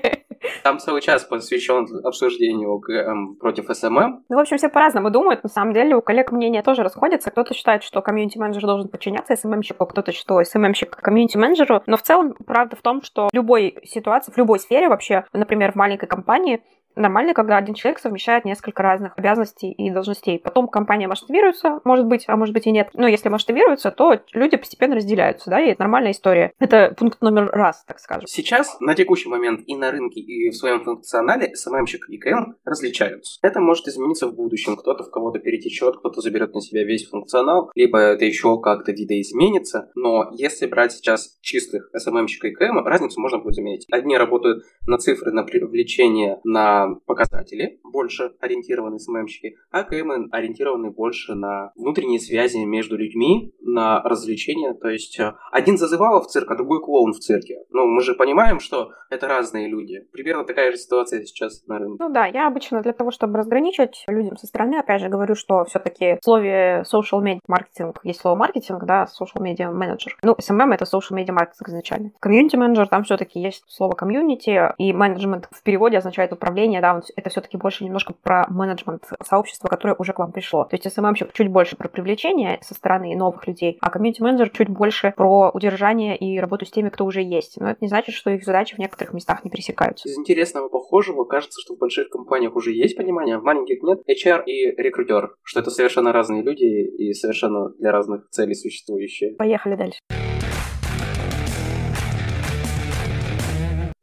Там 0.63 0.79
целый 0.79 1.01
час 1.01 1.23
посвящен 1.23 1.87
обсуждению 2.03 2.79
КМ 2.79 3.35
против 3.35 3.65
SMM. 3.75 4.24
Ну, 4.29 4.35
в 4.35 4.39
общем, 4.39 4.57
все 4.57 4.69
по-разному 4.69 5.09
думают. 5.09 5.43
На 5.43 5.49
самом 5.49 5.73
деле, 5.73 5.95
у 5.95 6.01
коллег 6.01 6.31
мнения 6.31 6.61
тоже 6.63 6.83
расходятся. 6.83 7.31
Кто-то 7.31 7.53
считает, 7.53 7.83
что 7.83 8.01
комьюнити-менеджер 8.01 8.61
должен 8.63 8.89
подчиняться 8.89 9.35
SMM-щику, 9.36 9.86
кто-то, 9.85 10.11
что 10.11 10.43
SMM-щик 10.43 10.95
комьюнити-менеджеру. 10.95 11.83
Но 11.85 11.97
в 11.97 12.01
целом, 12.01 12.35
правда 12.45 12.75
в 12.75 12.81
том, 12.81 13.01
что 13.01 13.29
в 13.31 13.33
любой 13.33 13.77
ситуации, 13.83 14.31
в 14.31 14.37
любой 14.37 14.59
сфере 14.59 14.89
вообще, 14.89 15.25
например, 15.33 15.71
в 15.71 15.75
маленькой 15.75 16.07
компании, 16.07 16.61
Нормально, 16.97 17.33
когда 17.33 17.57
один 17.57 17.75
человек 17.75 17.99
совмещает 17.99 18.43
несколько 18.43 18.81
разных 18.81 19.13
обязанностей 19.17 19.71
и 19.71 19.89
должностей. 19.91 20.39
Потом 20.39 20.67
компания 20.67 21.07
масштабируется, 21.07 21.79
может 21.83 22.07
быть, 22.07 22.25
а 22.27 22.35
может 22.35 22.53
быть 22.53 22.65
и 22.65 22.71
нет. 22.71 22.89
Но 22.93 23.07
если 23.07 23.29
масштабируется, 23.29 23.91
то 23.91 24.19
люди 24.33 24.57
постепенно 24.57 24.95
разделяются, 24.95 25.49
да, 25.49 25.61
и 25.61 25.69
это 25.69 25.81
нормальная 25.81 26.11
история. 26.11 26.53
Это 26.59 26.95
пункт 26.97 27.21
номер 27.21 27.49
раз, 27.51 27.83
так 27.85 27.99
скажем. 27.99 28.25
Сейчас, 28.25 28.79
на 28.79 28.95
текущий 28.95 29.29
момент 29.29 29.61
и 29.67 29.75
на 29.75 29.91
рынке, 29.91 30.19
и 30.19 30.49
в 30.49 30.55
своем 30.55 30.83
функционале 30.83 31.53
SMM-щик 31.53 32.07
и 32.09 32.17
КМ 32.17 32.55
различаются. 32.65 33.39
Это 33.43 33.59
может 33.59 33.87
измениться 33.87 34.27
в 34.27 34.35
будущем. 34.35 34.75
Кто-то 34.75 35.03
в 35.03 35.11
кого-то 35.11 35.39
перетечет, 35.39 35.97
кто-то 35.97 36.21
заберет 36.21 36.53
на 36.55 36.61
себя 36.61 36.83
весь 36.83 37.07
функционал, 37.07 37.71
либо 37.75 37.99
это 37.99 38.25
еще 38.25 38.59
как-то 38.59 38.91
видоизменится. 38.91 39.91
Но 39.95 40.29
если 40.31 40.65
брать 40.65 40.93
сейчас 40.93 41.37
чистых 41.41 41.91
SMM-щика 41.95 42.47
и 42.47 42.53
КМ, 42.53 42.79
разницу 42.85 43.21
можно 43.21 43.37
будет 43.37 43.55
заметить. 43.55 43.87
Одни 43.91 44.17
работают 44.17 44.63
на 44.87 44.97
цифры, 44.97 45.31
на 45.31 45.43
привлечение, 45.43 46.39
на 46.43 46.87
показатели, 46.96 47.79
больше 47.84 48.34
ориентированы 48.39 49.00
СММщики, 49.00 49.56
а 49.72 49.84
КМ 49.84 50.29
ориентированы 50.32 50.91
больше 50.91 51.36
на 51.36 51.72
внутренние 51.75 52.20
связи 52.20 52.58
между 52.58 52.98
людьми, 52.98 53.53
на 53.62 54.01
развлечения. 54.01 54.74
То 54.74 54.89
есть 54.89 55.20
э, 55.20 55.34
один 55.51 55.77
зазывал 55.77 56.22
в 56.22 56.27
цирк, 56.27 56.50
а 56.51 56.56
другой 56.56 56.82
клоун 56.82 57.13
в 57.13 57.20
цирке. 57.20 57.63
Ну, 57.70 57.86
мы 57.88 58.01
же 58.01 58.13
понимаем, 58.15 58.60
что 58.60 58.91
это 59.10 59.27
разные 59.27 59.67
люди. 59.67 60.08
Примерно 60.12 60.46
такая 60.46 60.72
же 60.72 60.77
ситуация 60.77 61.24
сейчас 61.24 61.65
на 61.67 61.79
рынке. 61.79 61.98
Ну 62.03 62.10
да, 62.10 62.25
я 62.25 62.48
обычно 62.48 62.82
для 62.82 62.94
того, 62.94 63.12
чтобы 63.12 63.38
разграничить 63.38 64.06
людям 64.08 64.38
со 64.38 64.48
стороны, 64.48 64.77
опять 64.77 65.01
же, 65.01 65.10
говорю, 65.10 65.36
что 65.36 65.65
все-таки 65.65 66.17
в 66.22 66.24
слове 66.24 66.84
social 66.91 67.24
media 67.24 67.39
marketing 67.47 68.00
есть 68.03 68.20
слово 68.20 68.36
маркетинг, 68.36 68.86
да, 68.86 69.06
social 69.06 69.41
media 69.41 69.72
manager. 69.71 70.17
Ну, 70.24 70.34
SMM 70.34 70.74
это 70.74 70.86
social 70.86 71.15
media 71.15 71.32
marketing 71.31 71.69
изначально. 71.70 72.12
Комьюнити 72.20 72.56
менеджер, 72.56 72.88
там 72.88 73.03
все-таки 73.03 73.39
есть 73.39 73.63
слово 73.67 73.94
комьюнити, 73.96 74.74
и 74.77 74.94
менеджмент 74.94 75.48
в 75.51 75.63
переводе 75.63 75.98
означает 75.98 76.34
управление, 76.34 76.76
да, 76.81 77.01
это 77.15 77.29
все-таки 77.29 77.57
больше 77.57 77.84
немножко 77.84 78.13
про 78.13 78.48
менеджмент 78.50 79.03
сообщества, 79.24 79.67
которое 79.67 79.96
уже 79.98 80.13
к 80.13 80.19
вам 80.19 80.31
пришло. 80.31 80.65
То 80.65 80.75
есть 80.75 80.86
SMM 80.86 81.13
чуть 81.34 81.50
больше 81.50 81.75
про 81.75 81.89
привлечение 81.89 82.60
со 82.62 82.74
стороны 82.74 83.15
новых 83.15 83.48
людей, 83.48 83.77
а 83.81 83.89
комьюнити 83.89 84.22
менеджер 84.22 84.50
чуть 84.50 84.69
больше 84.69 85.13
про 85.15 85.50
удержание 85.53 86.17
и 86.17 86.39
работу 86.39 86.65
с 86.65 86.72
теми, 86.72 86.89
кто 86.89 87.05
уже 87.05 87.22
есть. 87.22 87.60
Но 87.60 87.69
это 87.69 87.77
не 87.81 87.88
значит, 87.88 88.15
что 88.15 88.29
их 88.29 88.43
задачи 88.43 88.75
в 88.75 88.79
некоторых 88.79 89.13
местах 89.13 89.43
не 89.43 89.50
пересекаются. 89.50 90.07
Из 90.07 90.17
интересного 90.17 90.69
похожего 90.69 91.24
кажется, 91.25 91.60
что 91.62 91.75
в 91.75 91.79
больших 91.79 92.10
компаниях 92.10 92.55
уже 92.55 92.72
есть 92.72 92.98
понимание, 92.98 93.36
а 93.36 93.39
в 93.39 93.43
маленьких 93.43 93.81
нет. 93.84 94.00
HR 94.07 94.43
и 94.46 94.81
рекрутер, 94.81 95.36
что 95.43 95.60
это 95.60 95.69
совершенно 95.69 96.12
разные 96.12 96.43
люди 96.43 96.65
и 96.65 97.13
совершенно 97.13 97.69
для 97.79 97.91
разных 97.91 98.29
целей 98.29 98.55
существующие. 98.55 99.36
Поехали 99.36 99.75
дальше. 99.75 100.00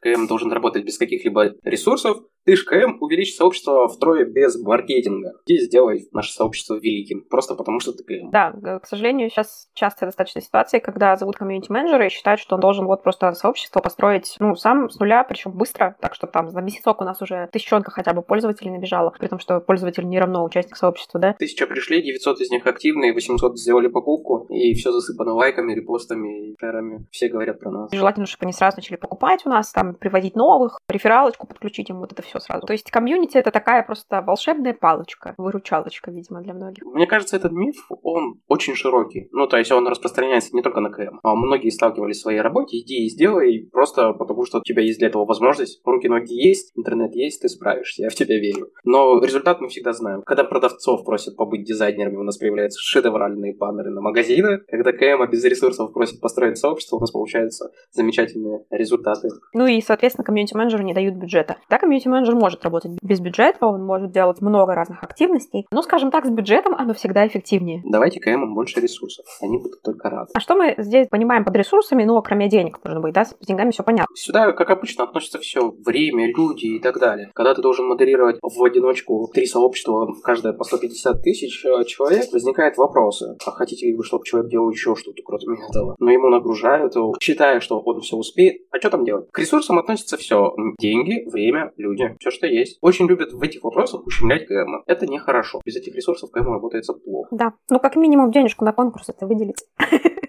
КМ 0.05 0.27
должен 0.27 0.53
работать 0.53 0.85
без 0.85 0.99
каких-либо 0.99 1.55
ресурсов, 1.65 2.19
ты 2.45 2.57
ж 2.57 2.65
КМ 2.65 2.99
увеличь 3.01 3.35
сообщество 3.37 3.89
втрое 3.89 4.25
без 4.25 4.61
маркетинга. 4.61 5.33
И 5.47 5.59
сделай 5.59 6.09
наше 6.13 6.33
сообщество 6.33 6.75
великим, 6.75 7.25
просто 7.29 7.55
потому 7.55 7.81
что 7.81 7.93
ты 7.93 8.05
КМ. 8.05 8.31
Да, 8.31 8.53
к 8.79 8.87
сожалению, 8.87 9.31
сейчас 9.31 9.69
часто 9.75 10.07
достаточно 10.07 10.41
ситуации, 10.41 10.79
когда 10.79 11.17
зовут 11.17 11.37
комьюнити-менеджера 11.37 12.07
и 12.07 12.11
считают, 12.11 12.41
что 12.41 12.57
он 12.57 12.61
должен 12.61 12.87
вот 12.87 13.03
просто 13.03 13.33
сообщество 13.33 13.81
построить, 13.81 14.37
ну, 14.39 14.55
сам 14.55 14.91
с 14.91 14.99
нуля, 14.99 15.25
причем 15.25 15.53
быстро, 15.53 15.97
так 16.01 16.15
что 16.15 16.27
там 16.27 16.51
за 16.51 16.61
месяцок 16.61 17.01
у 17.01 17.05
нас 17.05 17.21
уже 17.23 17.49
тысячонка 17.53 17.91
хотя 17.91 18.13
бы 18.13 18.23
пользователей 18.23 18.71
набежала, 18.71 19.11
при 19.11 19.29
том, 19.29 19.39
что 19.39 19.61
пользователь 19.61 20.07
не 20.07 20.19
равно 20.19 20.45
участник 20.45 20.77
сообщества, 20.77 21.21
да? 21.21 21.33
Тысяча 21.35 21.67
пришли, 21.67 22.03
900 22.03 22.41
из 22.41 22.51
них 22.51 22.67
активные, 22.67 23.13
800 23.13 23.59
сделали 23.59 23.89
покупку, 23.89 24.47
и 24.51 24.75
все 24.75 24.93
засыпано 24.93 25.35
лайками, 25.35 25.75
репостами 25.75 26.51
и 26.51 26.57
шерами. 26.59 27.07
Все 27.11 27.29
говорят 27.29 27.61
про 27.61 27.71
нас. 27.71 27.93
Желательно, 27.93 28.27
чтобы 28.27 28.45
они 28.45 28.53
сразу 28.53 28.77
начали 28.79 28.97
покупать 28.97 29.43
у 29.47 29.49
нас, 29.49 29.73
там, 29.73 29.95
приводить 29.95 30.37
новых, 30.37 30.79
рефералочку 30.89 31.47
подключить 31.47 31.91
им, 31.91 32.01
вот 32.01 32.13
это 32.13 32.23
все 32.23 32.34
сразу. 32.41 32.67
То 32.67 32.73
есть 32.73 32.91
комьюнити 32.91 33.37
это 33.37 33.51
такая 33.51 33.83
просто 33.83 34.23
волшебная 34.23 34.75
палочка, 34.75 35.35
выручалочка, 35.39 36.11
видимо, 36.11 36.43
для 36.43 36.55
многих. 36.55 36.85
Мне 36.85 37.07
кажется, 37.07 37.37
этот 37.37 37.53
миф, 37.53 37.77
он 38.03 38.41
очень 38.49 38.75
широкий. 38.75 39.29
Ну, 39.33 39.47
то 39.47 39.57
есть 39.59 39.73
он 39.73 39.87
распространяется 39.87 40.55
не 40.55 40.63
только 40.63 40.81
на 40.81 40.91
КМ. 40.91 41.21
А 41.23 41.35
многие 41.35 41.71
сталкивались 41.71 42.19
в 42.19 42.23
своей 42.23 42.41
работе, 42.41 42.79
иди 42.79 43.05
и 43.05 43.09
сделай, 43.09 43.69
просто 43.73 44.13
потому 44.13 44.45
что 44.45 44.59
у 44.59 44.63
тебя 44.63 44.83
есть 44.83 44.99
для 44.99 45.09
этого 45.09 45.25
возможность. 45.25 45.81
Руки-ноги 45.85 46.35
есть, 46.35 46.73
интернет 46.77 47.15
есть, 47.15 47.43
ты 47.43 47.49
справишься, 47.49 48.03
я 48.03 48.11
в 48.11 48.15
тебя 48.15 48.39
верю. 48.39 48.71
Но 48.85 49.21
результат 49.21 49.61
мы 49.61 49.69
всегда 49.69 49.93
знаем. 49.93 50.23
Когда 50.23 50.45
продавцов 50.45 51.05
просят 51.05 51.37
побыть 51.37 51.65
дизайнерами, 51.65 52.17
у 52.17 52.23
нас 52.23 52.39
появляются 52.39 52.81
шедевральные 52.81 53.55
баннеры 53.57 53.91
на 53.91 54.01
магазины. 54.01 54.61
Когда 54.69 54.93
КМ 54.93 55.31
без 55.31 55.45
ресурсов 55.45 55.93
просит 55.93 56.21
построить 56.21 56.59
сообщество, 56.59 56.97
у 56.97 57.01
нас 57.01 57.11
получаются 57.11 57.71
замечательные 57.91 58.65
результаты. 58.71 59.29
Ну 59.53 59.67
и, 59.67 59.81
соответственно, 59.81 60.25
комьюнити-менеджеру 60.25 60.83
не 60.83 60.95
дают 60.95 61.15
бюджета. 61.15 61.57
Да, 61.69 61.79
комьюнити-менеджер 61.79 62.24
может 62.33 62.65
работать 62.65 62.93
без 63.03 63.21
бюджета, 63.21 63.67
он 63.67 63.85
может 63.85 64.13
делать 64.13 64.41
много 64.41 64.75
разных 64.75 65.03
активностей. 65.03 65.67
Но, 65.71 65.83
скажем 65.83 66.11
так, 66.11 66.27
с 66.27 66.31
бюджетом 66.31 66.75
оно 66.75 66.95
всегда 66.95 67.27
эффективнее. 67.27 67.83
Давайте 67.85 68.21
КМ 68.21 68.55
больше 68.55 68.81
ресурсов. 68.81 69.27
Они 69.43 69.59
будут 69.59 69.83
только 69.83 70.11
рады. 70.11 70.31
А 70.35 70.41
что 70.41 70.55
мы 70.55 70.75
здесь 70.79 71.09
понимаем 71.09 71.45
под 71.45 71.57
ресурсами, 71.57 72.05
ну, 72.05 72.21
кроме 72.23 72.49
денег, 72.49 72.79
может 72.85 73.03
быть, 73.03 73.15
да? 73.15 73.25
С 73.25 73.37
деньгами 73.41 73.71
все 73.71 73.83
понятно. 73.83 74.15
Сюда, 74.15 74.53
как 74.53 74.71
обычно, 74.71 75.05
относится 75.05 75.39
все 75.39 75.75
время, 75.85 76.29
люди 76.29 76.67
и 76.67 76.79
так 76.81 76.99
далее. 76.99 77.31
Когда 77.35 77.55
ты 77.55 77.63
должен 77.63 77.87
модерировать 77.87 78.39
в 78.41 78.65
одиночку 78.65 79.29
три 79.33 79.47
сообщества, 79.47 80.15
каждое 80.23 80.53
по 80.53 80.65
150 80.65 81.23
тысяч 81.23 81.65
э, 81.65 81.85
человек, 81.85 82.33
возникают 82.33 82.77
вопросы. 82.77 83.37
А 83.45 83.51
хотите 83.51 83.87
ли 83.87 83.95
вы, 83.95 84.05
чтобы 84.05 84.25
человек 84.25 84.51
делал 84.51 84.71
еще 84.71 84.95
что-то, 84.97 85.23
кроме 85.25 85.59
этого? 85.69 85.97
Но 85.99 86.11
ему 86.11 86.29
нагружают, 86.29 86.95
считая, 87.21 87.61
что 87.61 87.81
он 87.81 88.01
все 88.01 88.17
успеет. 88.17 88.63
А 88.71 88.79
что 88.79 88.91
там 88.91 89.05
делать? 89.05 89.31
К 89.31 89.39
ресурсам 89.39 89.79
относится 89.79 90.17
все. 90.17 90.55
Деньги, 90.79 91.29
время, 91.31 91.73
люди. 91.77 92.14
Все, 92.21 92.31
что 92.31 92.47
есть. 92.47 92.79
Очень 92.81 93.07
любят 93.07 93.33
в 93.33 93.43
этих 93.43 93.63
вопросах 93.63 94.07
ущемлять 94.07 94.47
КМ. 94.47 94.83
Это 94.87 95.07
нехорошо. 95.07 95.61
Без 95.65 95.77
этих 95.77 95.95
ресурсов 95.95 96.31
КМ 96.31 96.53
работает 96.53 96.85
плохо. 97.05 97.29
Да. 97.31 97.53
Ну, 97.71 97.79
как 97.81 97.97
минимум, 97.97 98.31
денежку 98.31 98.65
на 98.65 98.73
конкурс 98.73 99.09
это 99.09 99.27
выделить. 99.27 99.65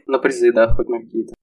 На 0.07 0.19
призы, 0.19 0.53
да, 0.53 0.73
хоть 0.73 0.87
на 0.87 0.99
какие-то. 1.01 1.33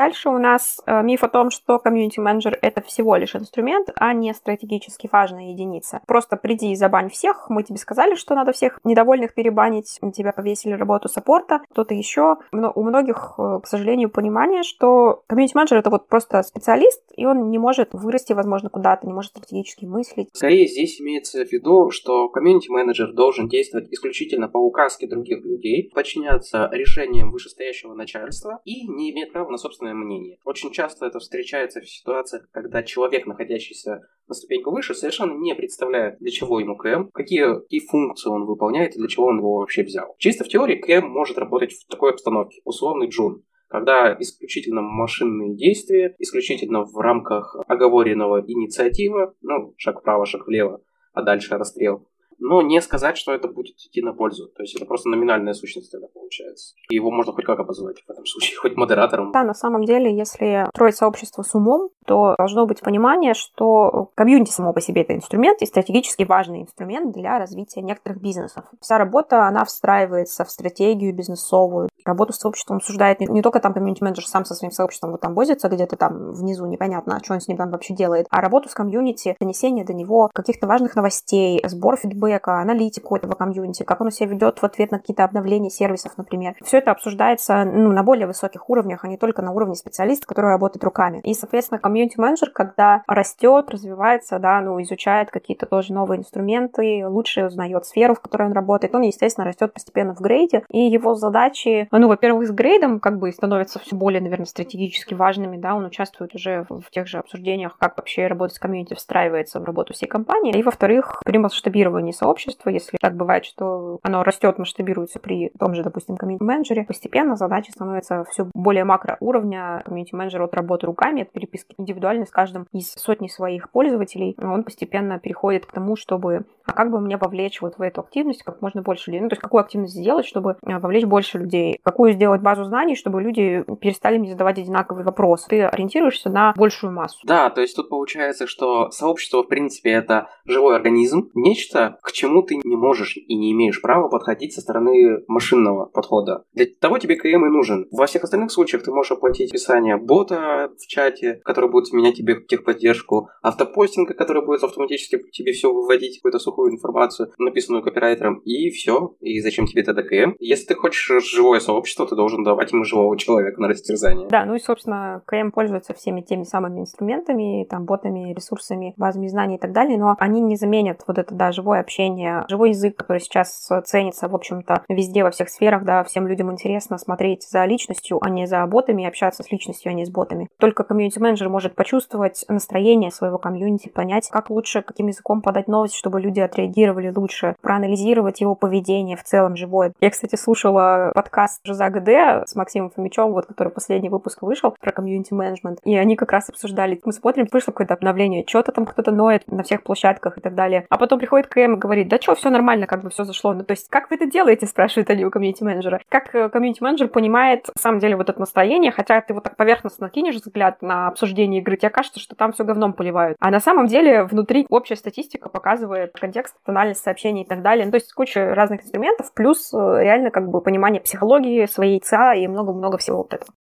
Дальше 0.00 0.30
у 0.30 0.38
нас 0.38 0.80
э, 0.86 1.02
миф 1.02 1.22
о 1.24 1.28
том, 1.28 1.50
что 1.50 1.78
комьюнити-менеджер— 1.78 2.58
это 2.62 2.80
всего 2.80 3.16
лишь 3.16 3.36
инструмент, 3.36 3.90
а 3.96 4.14
не 4.14 4.32
стратегически 4.32 5.10
важная 5.12 5.50
единица. 5.50 6.00
Просто 6.06 6.38
приди 6.38 6.72
и 6.72 6.74
забань 6.74 7.10
всех. 7.10 7.50
Мы 7.50 7.64
тебе 7.64 7.76
сказали, 7.76 8.14
что 8.14 8.34
надо 8.34 8.52
всех 8.52 8.80
недовольных 8.82 9.34
перебанить. 9.34 10.00
Тебя 10.14 10.32
повесили 10.32 10.72
работу 10.72 11.10
саппорта, 11.10 11.60
кто-то 11.70 11.92
еще. 11.92 12.36
Но 12.50 12.72
у 12.74 12.82
многих, 12.82 13.34
э, 13.36 13.60
к 13.62 13.66
сожалению, 13.66 14.08
понимание, 14.08 14.62
что 14.62 15.22
комьюнити-менеджер— 15.26 15.76
это 15.80 15.90
вот 15.90 16.08
просто 16.08 16.42
специалист, 16.44 17.02
и 17.14 17.26
он 17.26 17.50
не 17.50 17.58
может 17.58 17.90
вырасти, 17.92 18.32
возможно, 18.32 18.70
куда-то, 18.70 19.06
не 19.06 19.12
может 19.12 19.32
стратегически 19.32 19.84
мыслить. 19.84 20.30
Скорее 20.32 20.66
здесь 20.66 20.98
имеется 20.98 21.44
в 21.44 21.52
виду, 21.52 21.90
что 21.90 22.30
комьюнити-менеджер 22.30 23.12
должен 23.12 23.48
действовать 23.48 23.92
исключительно 23.92 24.48
по 24.48 24.56
указке 24.56 25.06
других 25.06 25.44
людей, 25.44 25.90
подчиняться 25.94 26.70
решениям 26.72 27.30
вышестоящего 27.30 27.92
начальства 27.92 28.62
и 28.64 28.88
не 28.88 29.10
иметь 29.10 29.30
права 29.30 29.50
на 29.50 29.58
собственное 29.58 29.89
мнение. 29.94 30.38
Очень 30.44 30.70
часто 30.70 31.06
это 31.06 31.18
встречается 31.18 31.80
в 31.80 31.88
ситуациях, 31.88 32.48
когда 32.52 32.82
человек, 32.82 33.26
находящийся 33.26 34.00
на 34.28 34.34
ступеньку 34.34 34.70
выше, 34.70 34.94
совершенно 34.94 35.32
не 35.32 35.54
представляет, 35.54 36.18
для 36.18 36.30
чего 36.30 36.60
ему 36.60 36.76
КМ, 36.76 37.08
какие, 37.12 37.60
какие 37.60 37.86
функции 37.86 38.30
он 38.30 38.46
выполняет 38.46 38.94
и 38.94 38.98
для 38.98 39.08
чего 39.08 39.26
он 39.26 39.38
его 39.38 39.58
вообще 39.58 39.82
взял. 39.82 40.14
Чисто 40.18 40.44
в 40.44 40.48
теории 40.48 40.76
КМ 40.76 41.06
может 41.06 41.38
работать 41.38 41.72
в 41.72 41.86
такой 41.86 42.10
обстановке. 42.10 42.60
Условный 42.64 43.08
джун 43.08 43.44
когда 43.70 44.16
исключительно 44.18 44.82
машинные 44.82 45.54
действия, 45.54 46.16
исключительно 46.18 46.82
в 46.82 46.96
рамках 46.98 47.54
оговоренного 47.68 48.42
инициатива, 48.44 49.32
ну, 49.42 49.74
шаг 49.76 50.00
вправо, 50.00 50.26
шаг 50.26 50.48
влево, 50.48 50.82
а 51.12 51.22
дальше 51.22 51.56
расстрел, 51.56 52.08
но 52.40 52.62
не 52.62 52.80
сказать, 52.80 53.16
что 53.16 53.32
это 53.32 53.48
будет 53.48 53.76
идти 53.76 54.02
на 54.02 54.12
пользу. 54.12 54.48
То 54.48 54.62
есть 54.62 54.74
это 54.74 54.86
просто 54.86 55.08
номинальная 55.08 55.52
сущность 55.52 55.92
тогда 55.92 56.08
получается. 56.08 56.74
И 56.88 56.94
его 56.96 57.10
можно 57.10 57.32
хоть 57.32 57.44
как 57.44 57.60
обозвать 57.60 58.00
в 58.00 58.10
этом 58.10 58.24
случае, 58.26 58.56
хоть 58.58 58.76
модератором. 58.76 59.30
Да, 59.32 59.44
на 59.44 59.54
самом 59.54 59.84
деле, 59.84 60.16
если 60.16 60.66
строить 60.74 60.96
сообщество 60.96 61.42
с 61.42 61.54
умом, 61.54 61.90
то 62.06 62.34
должно 62.38 62.66
быть 62.66 62.80
понимание, 62.80 63.34
что 63.34 64.10
комьюнити 64.14 64.50
само 64.50 64.72
по 64.72 64.80
себе 64.80 65.02
это 65.02 65.14
инструмент 65.14 65.62
и 65.62 65.66
стратегически 65.66 66.24
важный 66.24 66.62
инструмент 66.62 67.14
для 67.14 67.38
развития 67.38 67.82
некоторых 67.82 68.20
бизнесов. 68.20 68.64
Вся 68.80 68.98
работа, 68.98 69.46
она 69.46 69.64
встраивается 69.64 70.44
в 70.44 70.50
стратегию 70.50 71.14
бизнесовую. 71.14 71.88
Работу 72.04 72.32
с 72.32 72.38
сообществом 72.38 72.78
обсуждает 72.78 73.20
не, 73.20 73.26
не 73.26 73.42
только 73.42 73.60
там 73.60 73.74
комьюнити-менеджер 73.74 74.26
сам 74.26 74.44
со 74.44 74.54
своим 74.54 74.72
сообществом 74.72 75.12
вот 75.12 75.20
там 75.20 75.34
возится 75.34 75.68
где-то 75.68 75.96
там 75.96 76.32
внизу, 76.32 76.66
непонятно, 76.66 77.20
что 77.22 77.34
он 77.34 77.40
с 77.40 77.48
ним 77.48 77.56
там 77.56 77.70
вообще 77.70 77.94
делает, 77.94 78.26
а 78.30 78.40
работу 78.40 78.68
с 78.68 78.74
комьюнити, 78.74 79.36
донесение 79.40 79.84
до 79.84 79.92
него 79.92 80.30
каких-то 80.34 80.66
важных 80.66 80.96
новостей, 80.96 81.60
сбор 81.66 81.96
фидбэка, 81.96 82.60
аналитику 82.60 83.16
этого 83.16 83.34
комьюнити, 83.34 83.82
как 83.82 84.00
он 84.00 84.10
себя 84.10 84.28
ведет 84.28 84.60
в 84.60 84.64
ответ 84.64 84.90
на 84.90 84.98
какие-то 84.98 85.24
обновления 85.24 85.70
сервисов, 85.70 86.12
например. 86.16 86.54
Все 86.62 86.78
это 86.78 86.90
обсуждается 86.90 87.64
ну, 87.64 87.92
на 87.92 88.02
более 88.02 88.26
высоких 88.26 88.68
уровнях, 88.70 89.04
а 89.04 89.08
не 89.08 89.16
только 89.16 89.42
на 89.42 89.52
уровне 89.52 89.74
специалиста, 89.74 90.26
который 90.26 90.50
работает 90.50 90.84
руками. 90.84 91.20
И, 91.24 91.34
соответственно, 91.34 91.78
комьюнити-менеджер, 91.78 92.50
когда 92.50 93.02
растет, 93.06 93.70
развивается, 93.70 94.38
да, 94.38 94.60
ну, 94.60 94.80
изучает 94.82 95.30
какие-то 95.30 95.66
тоже 95.66 95.92
новые 95.92 96.20
инструменты, 96.20 97.06
лучше 97.06 97.46
узнает 97.46 97.84
сферу, 97.86 98.14
в 98.14 98.20
которой 98.20 98.48
он 98.48 98.52
работает, 98.52 98.94
он, 98.94 99.02
естественно, 99.02 99.46
растет 99.46 99.72
постепенно 99.72 100.14
в 100.14 100.20
грейде, 100.20 100.64
и 100.70 100.80
его 100.80 101.14
задачи 101.14 101.88
ну, 101.98 102.08
во-первых, 102.08 102.46
с 102.46 102.50
грейдом 102.50 103.00
как 103.00 103.18
бы 103.18 103.32
становятся 103.32 103.78
все 103.78 103.96
более, 103.96 104.20
наверное, 104.20 104.46
стратегически 104.46 105.14
важными, 105.14 105.56
да, 105.56 105.74
он 105.74 105.84
участвует 105.84 106.34
уже 106.34 106.66
в, 106.68 106.90
тех 106.90 107.06
же 107.06 107.18
обсуждениях, 107.18 107.76
как 107.78 107.96
вообще 107.96 108.26
работа 108.26 108.54
с 108.54 108.58
комьюнити 108.58 108.94
встраивается 108.94 109.60
в 109.60 109.64
работу 109.64 109.92
всей 109.92 110.06
компании. 110.06 110.56
И, 110.56 110.62
во-вторых, 110.62 111.20
при 111.24 111.38
масштабировании 111.38 112.12
сообщества, 112.12 112.70
если 112.70 112.96
так 113.00 113.16
бывает, 113.16 113.44
что 113.44 113.98
оно 114.02 114.22
растет, 114.22 114.58
масштабируется 114.58 115.18
при 115.18 115.50
том 115.58 115.74
же, 115.74 115.82
допустим, 115.82 116.16
комьюнити-менеджере, 116.16 116.84
постепенно 116.84 117.36
задача 117.36 117.72
становится 117.72 118.24
все 118.30 118.48
более 118.54 118.84
макро 118.84 119.16
уровня. 119.20 119.82
Комьюнити-менеджер 119.84 120.42
от 120.42 120.54
работы 120.54 120.86
руками, 120.86 121.22
от 121.22 121.32
переписки 121.32 121.74
индивидуально 121.78 122.26
с 122.26 122.30
каждым 122.30 122.66
из 122.72 122.92
сотни 122.92 123.28
своих 123.28 123.70
пользователей, 123.70 124.36
он 124.38 124.62
постепенно 124.62 125.18
переходит 125.18 125.66
к 125.66 125.72
тому, 125.72 125.96
чтобы 125.96 126.44
а 126.70 126.72
как 126.72 126.90
бы 126.90 127.00
мне 127.00 127.16
вовлечь 127.16 127.60
вот 127.60 127.78
в 127.78 127.82
эту 127.82 128.00
активность 128.00 128.44
как 128.44 128.62
можно 128.62 128.82
больше 128.82 129.10
людей? 129.10 129.22
Ну, 129.22 129.28
то 129.28 129.32
есть 129.32 129.42
какую 129.42 129.60
активность 129.60 129.94
сделать, 129.94 130.24
чтобы 130.24 130.56
э, 130.64 130.78
вовлечь 130.78 131.04
больше 131.04 131.38
людей? 131.38 131.79
Какую 131.82 132.12
сделать 132.12 132.42
базу 132.42 132.64
знаний, 132.64 132.96
чтобы 132.96 133.22
люди 133.22 133.64
перестали 133.80 134.18
мне 134.18 134.30
задавать 134.30 134.58
одинаковые 134.58 135.04
вопросы? 135.04 135.48
Ты 135.48 135.62
ориентируешься 135.62 136.30
на 136.30 136.52
большую 136.56 136.92
массу. 136.92 137.18
Да, 137.24 137.50
то 137.50 137.60
есть 137.60 137.76
тут 137.76 137.88
получается, 137.88 138.46
что 138.46 138.90
сообщество, 138.90 139.42
в 139.42 139.48
принципе, 139.48 139.90
это 139.90 140.28
живой 140.44 140.76
организм, 140.76 141.30
нечто, 141.34 141.98
к 142.02 142.12
чему 142.12 142.42
ты 142.42 142.56
не 142.62 142.76
можешь 142.76 143.16
и 143.16 143.34
не 143.34 143.52
имеешь 143.52 143.80
права 143.80 144.08
подходить 144.08 144.52
со 144.52 144.60
стороны 144.60 145.22
машинного 145.26 145.86
подхода. 145.86 146.44
Для 146.52 146.66
того 146.80 146.98
тебе 146.98 147.16
КМ 147.16 147.46
и 147.46 147.50
нужен. 147.50 147.86
Во 147.90 148.06
всех 148.06 148.24
остальных 148.24 148.50
случаях 148.50 148.82
ты 148.82 148.92
можешь 148.92 149.12
оплатить 149.12 149.50
описание 149.50 149.96
бота 149.96 150.70
в 150.76 150.86
чате, 150.86 151.40
который 151.44 151.70
будет 151.70 151.92
менять 151.92 152.16
тебе 152.16 152.40
техподдержку, 152.40 153.28
автопостинга, 153.42 154.14
который 154.14 154.44
будет 154.44 154.62
автоматически 154.64 155.18
тебе 155.32 155.52
все 155.52 155.72
выводить, 155.72 156.18
какую-то 156.18 156.38
сухую 156.38 156.72
информацию, 156.72 157.32
написанную 157.38 157.82
копирайтером, 157.82 158.40
и 158.44 158.70
все. 158.70 159.14
И 159.20 159.40
зачем 159.40 159.66
тебе 159.66 159.82
тогда 159.82 160.02
КМ? 160.02 160.34
Если 160.38 160.66
ты 160.66 160.74
хочешь 160.74 161.24
живое 161.24 161.60
сообщество, 161.60 161.69
ты 162.06 162.16
должен 162.16 162.44
давать 162.44 162.72
ему 162.72 162.84
живого 162.84 163.16
человека 163.18 163.60
на 163.60 163.68
растерзание. 163.68 164.28
Да, 164.28 164.44
ну 164.44 164.54
и, 164.54 164.58
собственно, 164.58 165.22
КМ 165.26 165.50
пользуется 165.50 165.94
всеми 165.94 166.20
теми 166.20 166.44
самыми 166.44 166.80
инструментами, 166.80 167.64
там, 167.68 167.84
ботами, 167.84 168.32
ресурсами, 168.32 168.94
базами 168.96 169.28
знаний 169.28 169.56
и 169.56 169.58
так 169.58 169.72
далее, 169.72 169.98
но 169.98 170.16
они 170.18 170.40
не 170.40 170.56
заменят 170.56 171.02
вот 171.06 171.18
это, 171.18 171.34
да, 171.34 171.52
живое 171.52 171.80
общение, 171.80 172.44
живой 172.48 172.70
язык, 172.70 172.96
который 172.96 173.18
сейчас 173.18 173.68
ценится, 173.84 174.28
в 174.28 174.34
общем-то, 174.34 174.82
везде, 174.88 175.22
во 175.22 175.30
всех 175.30 175.48
сферах, 175.48 175.84
да, 175.84 176.04
всем 176.04 176.26
людям 176.26 176.50
интересно 176.50 176.98
смотреть 176.98 177.46
за 177.48 177.64
личностью, 177.64 178.18
а 178.20 178.30
не 178.30 178.46
за 178.46 178.64
ботами, 178.66 179.06
общаться 179.06 179.42
с 179.42 179.50
личностью, 179.50 179.90
а 179.90 179.94
не 179.94 180.04
с 180.04 180.10
ботами. 180.10 180.48
Только 180.58 180.84
комьюнити-менеджер 180.84 181.48
может 181.48 181.74
почувствовать 181.74 182.44
настроение 182.48 183.10
своего 183.10 183.38
комьюнити, 183.38 183.88
понять, 183.88 184.28
как 184.30 184.50
лучше, 184.50 184.82
каким 184.82 185.08
языком 185.08 185.42
подать 185.42 185.68
новость, 185.68 185.94
чтобы 185.94 186.20
люди 186.20 186.40
отреагировали 186.40 187.12
лучше, 187.14 187.56
проанализировать 187.60 188.40
его 188.40 188.54
поведение 188.54 189.16
в 189.16 189.24
целом 189.24 189.56
живое. 189.56 189.92
Я, 190.00 190.10
кстати, 190.10 190.36
слушала 190.36 191.12
подкаст 191.14 191.59
Жиза 191.62 191.90
ГД 191.90 192.48
с 192.48 192.54
Максимом 192.56 192.90
Фомичевым, 192.90 193.32
вот, 193.32 193.46
который 193.46 193.68
последний 193.68 194.08
выпуск 194.08 194.40
вышел 194.40 194.74
про 194.80 194.92
комьюнити-менеджмент, 194.92 195.80
и 195.84 195.94
они 195.94 196.16
как 196.16 196.32
раз 196.32 196.48
обсуждали, 196.48 196.98
мы 197.04 197.12
смотрим, 197.12 197.46
вышло 197.52 197.70
какое-то 197.72 197.92
обновление, 197.92 198.44
что-то 198.46 198.72
там 198.72 198.86
кто-то 198.86 199.10
ноет 199.10 199.46
на 199.46 199.62
всех 199.62 199.82
площадках 199.82 200.38
и 200.38 200.40
так 200.40 200.54
далее. 200.54 200.86
А 200.88 200.96
потом 200.96 201.18
приходит 201.18 201.48
КМ 201.48 201.74
и 201.74 201.76
говорит, 201.76 202.08
да 202.08 202.18
что, 202.18 202.34
все 202.34 202.48
нормально, 202.48 202.86
как 202.86 203.02
бы 203.02 203.10
все 203.10 203.24
зашло. 203.24 203.52
Ну, 203.52 203.62
то 203.62 203.72
есть, 203.72 203.90
как 203.90 204.08
вы 204.08 204.16
это 204.16 204.26
делаете, 204.26 204.66
спрашивают 204.80 205.10
они 205.10 205.26
у 205.26 205.30
комьюнити-менеджера. 205.30 206.00
Как 206.08 206.34
э, 206.34 206.48
комьюнити-менеджер 206.48 207.08
понимает, 207.08 207.66
на 207.74 207.80
самом 207.80 207.98
деле, 207.98 208.16
вот 208.16 208.30
это 208.30 208.40
настроение, 208.40 208.90
хотя 208.90 209.20
ты 209.20 209.34
вот 209.34 209.44
так 209.44 209.56
поверхностно 209.56 210.08
кинешь 210.08 210.36
взгляд 210.36 210.80
на 210.80 211.08
обсуждение 211.08 211.60
игры, 211.60 211.76
тебе 211.76 211.90
кажется, 211.90 212.20
что 212.20 212.34
там 212.34 212.52
все 212.52 212.64
говном 212.64 212.94
поливают. 212.94 213.36
А 213.38 213.50
на 213.50 213.60
самом 213.60 213.86
деле 213.86 214.24
внутри 214.24 214.66
общая 214.70 214.96
статистика 214.96 215.50
показывает 215.50 216.12
контекст, 216.18 216.56
тональность 216.64 217.02
сообщений 217.02 217.42
и 217.42 217.46
так 217.46 217.60
далее. 217.60 217.84
Ну, 217.84 217.90
то 217.90 217.96
есть 217.96 218.12
куча 218.14 218.54
разных 218.54 218.82
инструментов, 218.82 219.32
плюс 219.34 219.74
э, 219.74 219.76
реально 219.76 220.30
как 220.30 220.48
бы 220.48 220.62
понимание 220.62 221.02
психологии, 221.02 221.49
своей 221.66 222.00
ЦА 222.00 222.34
и 222.34 222.46
много-много 222.46 222.98
всего 222.98 223.18
вот 223.18 223.34
этого. 223.34 223.52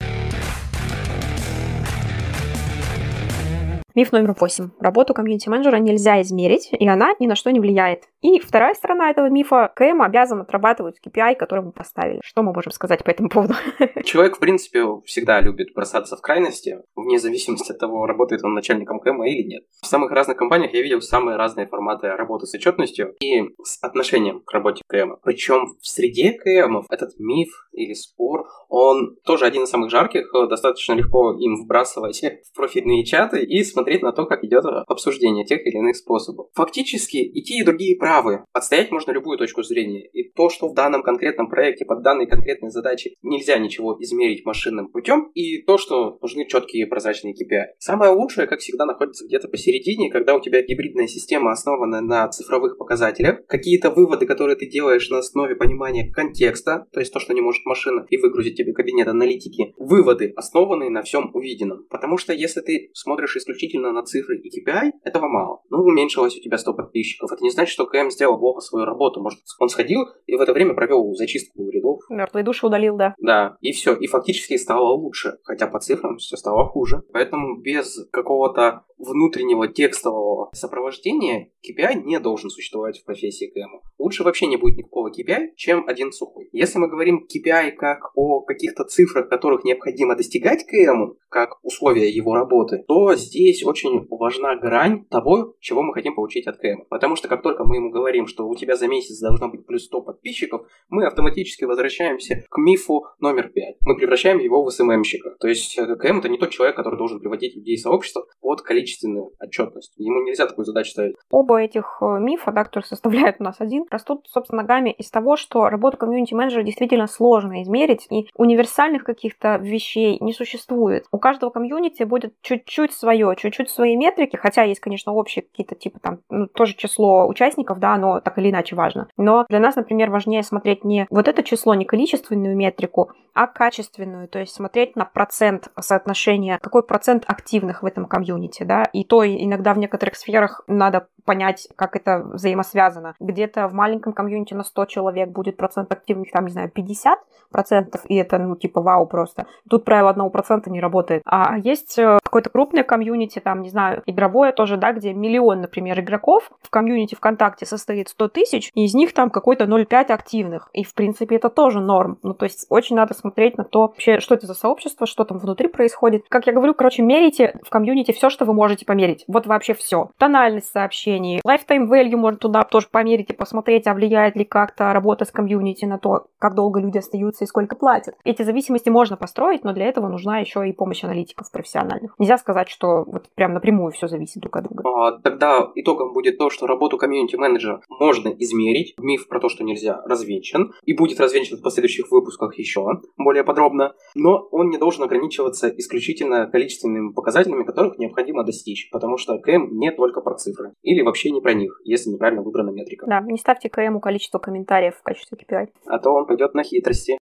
Миф 4.00 4.14
номер 4.14 4.34
восемь. 4.40 4.70
Работу 4.80 5.14
комьюнити-менеджера 5.14 5.76
нельзя 5.76 6.22
измерить, 6.22 6.70
и 6.72 6.88
она 6.88 7.14
ни 7.20 7.28
на 7.28 7.36
что 7.36 7.52
не 7.52 7.60
влияет. 7.60 8.04
И 8.22 8.40
вторая 8.40 8.74
сторона 8.74 9.10
этого 9.10 9.30
мифа. 9.30 9.72
КМ 9.76 10.02
обязан 10.02 10.40
отрабатывать 10.40 11.00
KPI, 11.06 11.36
который 11.36 11.66
мы 11.66 11.72
поставили. 11.72 12.22
Что 12.24 12.42
мы 12.42 12.54
можем 12.54 12.72
сказать 12.72 13.04
по 13.04 13.10
этому 13.10 13.30
поводу? 13.30 13.56
Человек, 14.06 14.38
в 14.38 14.40
принципе, 14.40 14.86
всегда 15.06 15.42
любит 15.42 15.74
бросаться 15.74 16.16
в 16.16 16.22
крайности, 16.22 16.80
вне 16.96 17.20
зависимости 17.20 17.72
от 17.72 17.80
того, 17.80 18.06
работает 18.06 18.44
он 18.44 18.54
начальником 18.54 19.00
КМ 19.00 19.24
или 19.24 19.44
нет. 19.44 19.64
В 19.82 19.86
самых 19.86 20.12
разных 20.12 20.38
компаниях 20.38 20.74
я 20.74 20.82
видел 20.82 21.02
самые 21.02 21.38
разные 21.38 21.68
форматы 21.68 22.08
работы 22.10 22.46
с 22.46 22.54
отчетностью 22.54 23.16
и 23.20 23.54
с 23.64 23.84
отношением 23.84 24.42
к 24.42 24.52
работе 24.52 24.82
КМ. 24.88 25.16
Причем 25.24 25.76
в 25.82 25.88
среде 25.88 26.34
КМов 26.34 26.86
этот 26.90 27.20
миф 27.20 27.50
или 27.84 27.94
спор, 27.94 28.46
он 28.68 29.18
тоже 29.26 29.46
один 29.46 29.64
из 29.64 29.70
самых 29.70 29.90
жарких, 29.90 30.32
достаточно 30.50 30.94
легко 30.94 31.34
им 31.34 31.56
вбрасывать 31.64 32.22
в 32.22 32.56
профильные 32.56 33.04
чаты 33.06 33.44
и 33.44 33.64
смотреть 33.64 34.02
на 34.02 34.12
то, 34.12 34.26
как 34.26 34.44
идет 34.44 34.66
обсуждение 34.88 35.46
тех 35.46 35.66
или 35.66 35.78
иных 35.78 35.96
способов. 35.96 36.48
Фактически 36.54 37.18
и 37.18 37.42
те, 37.42 37.60
и 37.60 37.64
другие 37.64 37.98
правы. 37.98 38.44
Отстоять 38.54 38.92
можно 38.92 39.12
любую 39.12 39.38
точку 39.38 39.64
зрения. 39.64 40.08
И 40.08 40.30
то, 40.30 40.50
что 40.50 40.68
в 40.68 40.74
данном 40.74 41.04
конкретном 41.04 41.50
проекте 41.50 41.86
под 41.86 42.04
данной 42.04 42.28
конкретной 42.28 42.70
задачей 42.70 43.18
нельзя 43.22 43.58
ничего 43.58 43.96
измерить 44.00 44.46
машинным 44.46 44.90
путем, 44.90 45.32
и 45.34 45.62
то, 45.64 45.78
что 45.78 46.18
нужны 46.22 46.46
четкие 46.48 46.88
прозрачные 46.88 47.34
KPI. 47.34 47.76
Самое 47.80 48.12
лучшее, 48.12 48.48
как 48.48 48.60
всегда, 48.60 48.86
находится 48.86 49.26
где-то 49.26 49.48
посередине, 49.48 50.12
когда 50.12 50.36
у 50.36 50.42
тебя 50.42 50.62
гибридная 50.62 51.08
система 51.08 51.52
основана 51.52 52.02
на 52.02 52.28
цифровых 52.30 52.78
показателях, 52.78 53.46
какие-то 53.48 53.90
выводы, 53.90 54.26
которые 54.26 54.56
ты 54.56 54.68
делаешь 54.68 55.10
на 55.10 55.20
основе 55.20 55.56
понимания 55.56 56.12
контекста, 56.12 56.88
то 56.92 57.00
есть 57.00 57.14
то, 57.14 57.20
что 57.20 57.34
не 57.34 57.42
может 57.42 57.66
машина, 57.70 58.06
и 58.10 58.18
выгрузить 58.18 58.58
тебе 58.58 58.74
кабинет 58.74 59.08
аналитики, 59.08 59.74
выводы, 59.78 60.34
основанные 60.36 60.90
на 60.90 61.04
всем 61.04 61.32
увиденном. 61.34 61.86
Потому 61.90 62.18
что 62.18 62.34
если 62.34 62.62
ты 62.62 62.90
смотришь 62.94 63.38
исключительно 63.38 63.94
на 63.94 64.04
цифры 64.04 64.40
и 64.40 64.50
KPI, 64.50 64.92
этого 65.04 65.28
мало. 65.28 65.62
Ну, 65.70 65.78
уменьшилось 65.78 66.38
у 66.38 66.42
тебя 66.42 66.58
100 66.58 66.74
подписчиков. 66.74 67.32
Это 67.32 67.44
не 67.44 67.52
значит, 67.52 67.72
что 67.72 67.86
КМ 67.86 68.10
сделал 68.10 68.38
плохо 68.38 68.62
свою 68.62 68.86
работу. 68.86 69.22
Может, 69.22 69.40
он 69.60 69.70
сходил 69.70 70.02
и 70.26 70.36
в 70.36 70.42
это 70.42 70.54
время 70.54 70.74
провел 70.74 71.14
зачистку 71.14 71.70
рядов. 71.70 72.02
Мертвые 72.10 72.44
души 72.44 72.66
удалил, 72.66 72.98
да. 72.98 73.16
Да, 73.20 73.58
и 73.62 73.72
все. 73.72 73.96
И 73.96 74.08
фактически 74.08 74.58
стало 74.58 74.94
лучше. 74.94 75.38
Хотя 75.44 75.68
по 75.68 75.80
цифрам 75.80 76.18
все 76.18 76.36
стало 76.36 76.66
хуже. 76.66 77.04
Поэтому 77.14 77.62
без 77.62 78.08
какого-то 78.12 78.84
внутреннего 78.98 79.68
текстового 79.68 80.50
сопровождения 80.54 81.52
KPI 81.64 82.04
не 82.04 82.20
должен 82.20 82.50
существовать 82.50 83.00
в 83.00 83.06
профессии 83.06 83.48
КМ. 83.48 83.82
Лучше 83.98 84.24
вообще 84.24 84.48
не 84.48 84.58
будет 84.58 84.78
никакого 84.78 85.10
KPI, 85.10 85.56
чем 85.56 85.88
один 85.88 86.12
сухой. 86.12 86.50
Если 86.52 86.80
мы 86.80 86.90
говорим 86.90 87.26
KPI 87.26 87.49
как 87.78 88.12
о 88.16 88.42
каких-то 88.42 88.84
цифрах, 88.84 89.30
которых 89.30 89.64
необходимо 89.64 90.16
достигать 90.16 90.66
КМ, 90.66 91.14
как 91.30 91.64
условия 91.64 92.10
его 92.10 92.36
работы, 92.36 92.84
то 92.88 93.16
здесь 93.16 93.64
очень 93.64 94.08
важна 94.10 94.56
грань 94.56 95.06
того, 95.06 95.56
чего 95.60 95.84
мы 95.84 95.94
хотим 95.94 96.16
получить 96.16 96.48
от 96.48 96.58
КМ. 96.58 96.86
Потому 96.90 97.16
что 97.16 97.28
как 97.28 97.42
только 97.42 97.64
мы 97.64 97.78
ему 97.78 97.92
говорим, 97.92 98.28
что 98.28 98.48
у 98.48 98.56
тебя 98.56 98.76
за 98.76 98.88
месяц 98.88 99.20
должно 99.20 99.50
быть 99.50 99.66
плюс 99.66 99.86
100 99.86 100.02
подписчиков, 100.02 100.68
мы 100.90 101.06
автоматически 101.06 101.66
возвращаемся 101.66 102.44
к 102.50 102.58
мифу 102.58 103.06
номер 103.20 103.50
5. 103.50 103.78
Мы 103.82 103.96
превращаем 103.96 104.40
его 104.40 104.64
в 104.64 104.72
СММщика. 104.72 105.36
То 105.40 105.48
есть 105.48 105.78
э, 105.78 105.96
КМ 105.96 106.20
это 106.20 106.30
не 106.30 106.38
тот 106.38 106.50
человек, 106.50 106.76
который 106.76 106.98
должен 106.98 107.20
приводить 107.20 107.56
людей 107.56 107.78
в 107.78 107.82
сообщество 107.82 108.26
под 108.42 108.62
количественную 108.62 109.32
отчетность. 109.40 109.94
Ему 109.98 110.24
нельзя 110.24 110.48
такую 110.48 110.66
задачу 110.66 110.92
ставить. 110.92 111.16
Оба 111.30 111.62
этих 111.62 111.98
э, 112.02 112.20
мифа, 112.20 112.52
да, 112.52 112.64
которые 112.64 112.88
составляют 112.88 113.38
у 113.40 113.44
нас 113.44 113.58
один, 113.60 113.86
растут, 113.90 114.28
собственно, 114.28 114.62
ногами 114.62 114.92
из 114.92 115.10
того, 115.10 115.36
что 115.36 115.70
работу 115.70 115.98
комьюнити-менеджера 115.98 116.64
действительно 116.64 117.08
сложно 117.40 117.62
измерить, 117.62 118.08
и 118.10 118.28
универсальных 118.36 119.04
каких-то 119.04 119.58
вещей 119.58 120.18
не 120.20 120.34
существует. 120.34 121.06
У 121.12 121.18
каждого 121.18 121.50
комьюнити 121.50 122.04
будет 122.04 122.34
чуть-чуть 122.42 122.94
свое, 122.94 123.36
чуть-чуть 123.38 123.70
свои 123.70 123.96
метрики, 123.96 124.36
хотя 124.36 124.64
есть, 124.64 124.82
конечно, 124.82 125.14
общие 125.14 125.44
какие-то 125.44 125.76
типа 125.76 126.00
там, 126.00 126.20
ну, 126.30 126.48
тоже 126.48 126.76
число 126.76 127.28
участников, 127.28 127.80
да, 127.80 127.94
оно 127.94 128.20
так 128.20 128.38
или 128.38 128.50
иначе 128.50 128.76
важно. 128.76 129.08
Но 129.18 129.46
для 129.50 129.60
нас, 129.60 129.76
например, 129.76 130.10
важнее 130.10 130.44
смотреть 130.44 130.84
не 130.84 131.08
вот 131.10 131.28
это 131.28 131.44
число, 131.44 131.74
не 131.76 131.86
количественную 131.86 132.56
метрику, 132.56 133.12
а 133.40 133.48
качественную, 133.48 134.28
то 134.28 134.38
есть 134.38 134.54
смотреть 134.54 134.98
на 134.98 135.06
процент 135.06 135.70
соотношения, 135.80 136.60
какой 136.62 136.84
процент 136.84 137.24
активных 137.26 137.84
в 137.84 137.86
этом 137.86 138.06
комьюнити, 138.06 138.64
да, 138.64 138.84
и 138.84 139.06
то 139.06 139.26
иногда 139.26 139.74
в 139.74 139.78
некоторых 139.78 140.18
сферах 140.18 140.62
надо 140.68 141.08
понять, 141.24 141.70
как 141.78 141.96
это 141.96 142.24
взаимосвязано. 142.34 143.16
Где-то 143.20 143.70
в 143.70 143.74
маленьком 143.74 144.12
комьюнити 144.12 144.56
на 144.56 144.64
100 144.64 144.86
человек 144.86 145.30
будет 145.30 145.56
процент 145.56 145.92
активных, 145.92 146.32
там, 146.32 146.46
не 146.46 146.52
знаю, 146.52 146.70
50 146.70 147.20
процентов, 147.52 148.02
и 148.06 148.16
это, 148.16 148.40
ну, 148.40 148.56
типа, 148.56 148.82
вау 148.82 149.06
просто. 149.06 149.46
Тут 149.70 149.86
правило 149.86 150.10
одного 150.10 150.30
процента 150.32 150.70
не 150.70 150.82
работает. 150.82 151.22
А 151.26 151.58
есть 151.58 151.98
э, 151.98 152.18
какое-то 152.24 152.50
крупное 152.50 152.84
комьюнити, 152.84 153.40
там, 153.40 153.62
не 153.62 153.70
знаю, 153.70 154.04
игровое 154.06 154.52
тоже, 154.52 154.78
да, 154.78 154.92
где 154.92 155.14
миллион, 155.14 155.62
например, 155.62 156.00
игроков, 156.00 156.52
в 156.62 156.70
комьюнити 156.70 157.16
ВКонтакте 157.16 157.66
состоит 157.66 158.10
100 158.10 158.28
тысяч, 158.30 158.72
и 158.74 158.86
из 158.86 158.94
них 158.94 159.14
там 159.14 159.30
какой-то 159.30 159.66
0,5 159.66 160.12
активных. 160.12 160.70
И, 160.74 160.84
в 160.84 160.94
принципе, 160.94 161.38
это 161.38 161.50
тоже 161.50 161.80
норм. 161.80 162.18
Ну, 162.24 162.34
то 162.34 162.46
есть 162.46 162.66
очень 162.70 162.96
надо 162.96 163.14
смотреть 163.14 163.29
посмотреть 163.30 163.58
на 163.58 163.64
то, 163.64 163.82
вообще, 163.82 164.20
что 164.20 164.36
это 164.36 164.48
за 164.48 164.54
сообщество, 164.54 165.06
что 165.06 165.24
там 165.24 165.38
внутри 165.38 165.68
происходит. 165.68 166.24
Как 166.30 166.48
я 166.48 166.54
говорю, 166.54 166.74
короче, 166.74 167.04
мерите 167.04 167.60
в 167.64 167.70
комьюнити 167.70 168.12
все, 168.12 168.30
что 168.30 168.46
вы 168.46 168.54
можете 168.54 168.86
померить. 168.86 169.24
Вот 169.28 169.46
вообще 169.46 169.74
все. 169.74 170.10
Тональность 170.18 170.72
сообщений, 170.72 171.42
lifetime 171.46 171.88
value 171.88 172.16
можно 172.16 172.40
туда 172.40 172.64
тоже 172.64 172.88
померить 172.92 173.30
и 173.30 173.34
посмотреть, 173.34 173.88
а 173.88 173.94
влияет 173.94 174.36
ли 174.36 174.46
как-то 174.46 174.94
работа 174.94 175.26
с 175.26 175.32
комьюнити 175.32 175.86
на 175.86 176.00
то, 176.00 176.26
как 176.40 176.56
долго 176.56 176.80
люди 176.80 176.98
остаются 176.98 177.44
и 177.44 177.48
сколько 177.48 177.76
платят. 177.76 178.16
Эти 178.24 178.42
зависимости 178.42 178.90
можно 178.90 179.16
построить, 179.16 179.64
но 179.64 179.74
для 179.74 179.86
этого 179.86 180.08
нужна 180.08 180.40
еще 180.40 180.68
и 180.68 180.74
помощь 180.74 181.04
аналитиков 181.04 181.52
профессиональных. 181.52 182.16
Нельзя 182.18 182.38
сказать, 182.38 182.70
что 182.70 183.04
вот 183.06 183.30
прям 183.36 183.54
напрямую 183.54 183.92
все 183.92 184.08
зависит 184.08 184.42
друг 184.42 184.56
от 184.58 184.64
друга. 184.64 184.84
А, 184.86 185.12
тогда 185.20 185.70
итогом 185.76 186.14
будет 186.14 186.38
то, 186.38 186.50
что 186.50 186.66
работу 186.66 186.98
комьюнити-менеджера 186.98 187.82
можно 187.90 188.30
измерить. 188.30 188.96
Миф 188.98 189.28
про 189.28 189.40
то, 189.40 189.50
что 189.50 189.64
нельзя, 189.64 190.02
развенчан. 190.06 190.74
И 190.86 190.94
будет 190.94 191.20
развенчан 191.20 191.58
в 191.58 191.62
последующих 191.62 192.10
выпусках 192.12 192.58
еще 192.58 192.90
более 193.18 193.44
подробно. 193.44 193.94
Но 194.16 194.48
он 194.52 194.70
не 194.70 194.78
должен 194.78 195.04
ограничиваться 195.04 195.70
исключительно 195.70 196.48
количественными 196.48 197.14
показателями, 197.14 197.64
которых 197.64 197.98
необходимо 197.98 198.44
достичь. 198.44 198.90
Потому 198.92 199.18
что 199.18 199.38
КМ 199.40 199.78
не 199.78 199.92
только 199.92 200.22
про 200.22 200.36
цифры. 200.36 200.74
Или 200.82 201.02
вообще 201.02 201.32
не 201.32 201.42
про 201.42 201.54
них, 201.54 201.80
если 201.84 202.10
неправильно 202.10 202.42
выбрана 202.42 202.72
метрика. 202.72 203.06
Да, 203.08 203.22
не 203.22 203.38
ставьте 203.38 203.70
КМу 203.70 204.00
количество 204.00 204.40
комментариев 204.40 204.96
в 204.96 205.04
качестве 205.04 205.38
KPI. 205.38 205.68
А 205.86 206.00
то 206.00 206.12
он 206.12 206.26
пойдет 206.26 206.54
на 206.54 206.64
хитрости. 206.64 207.18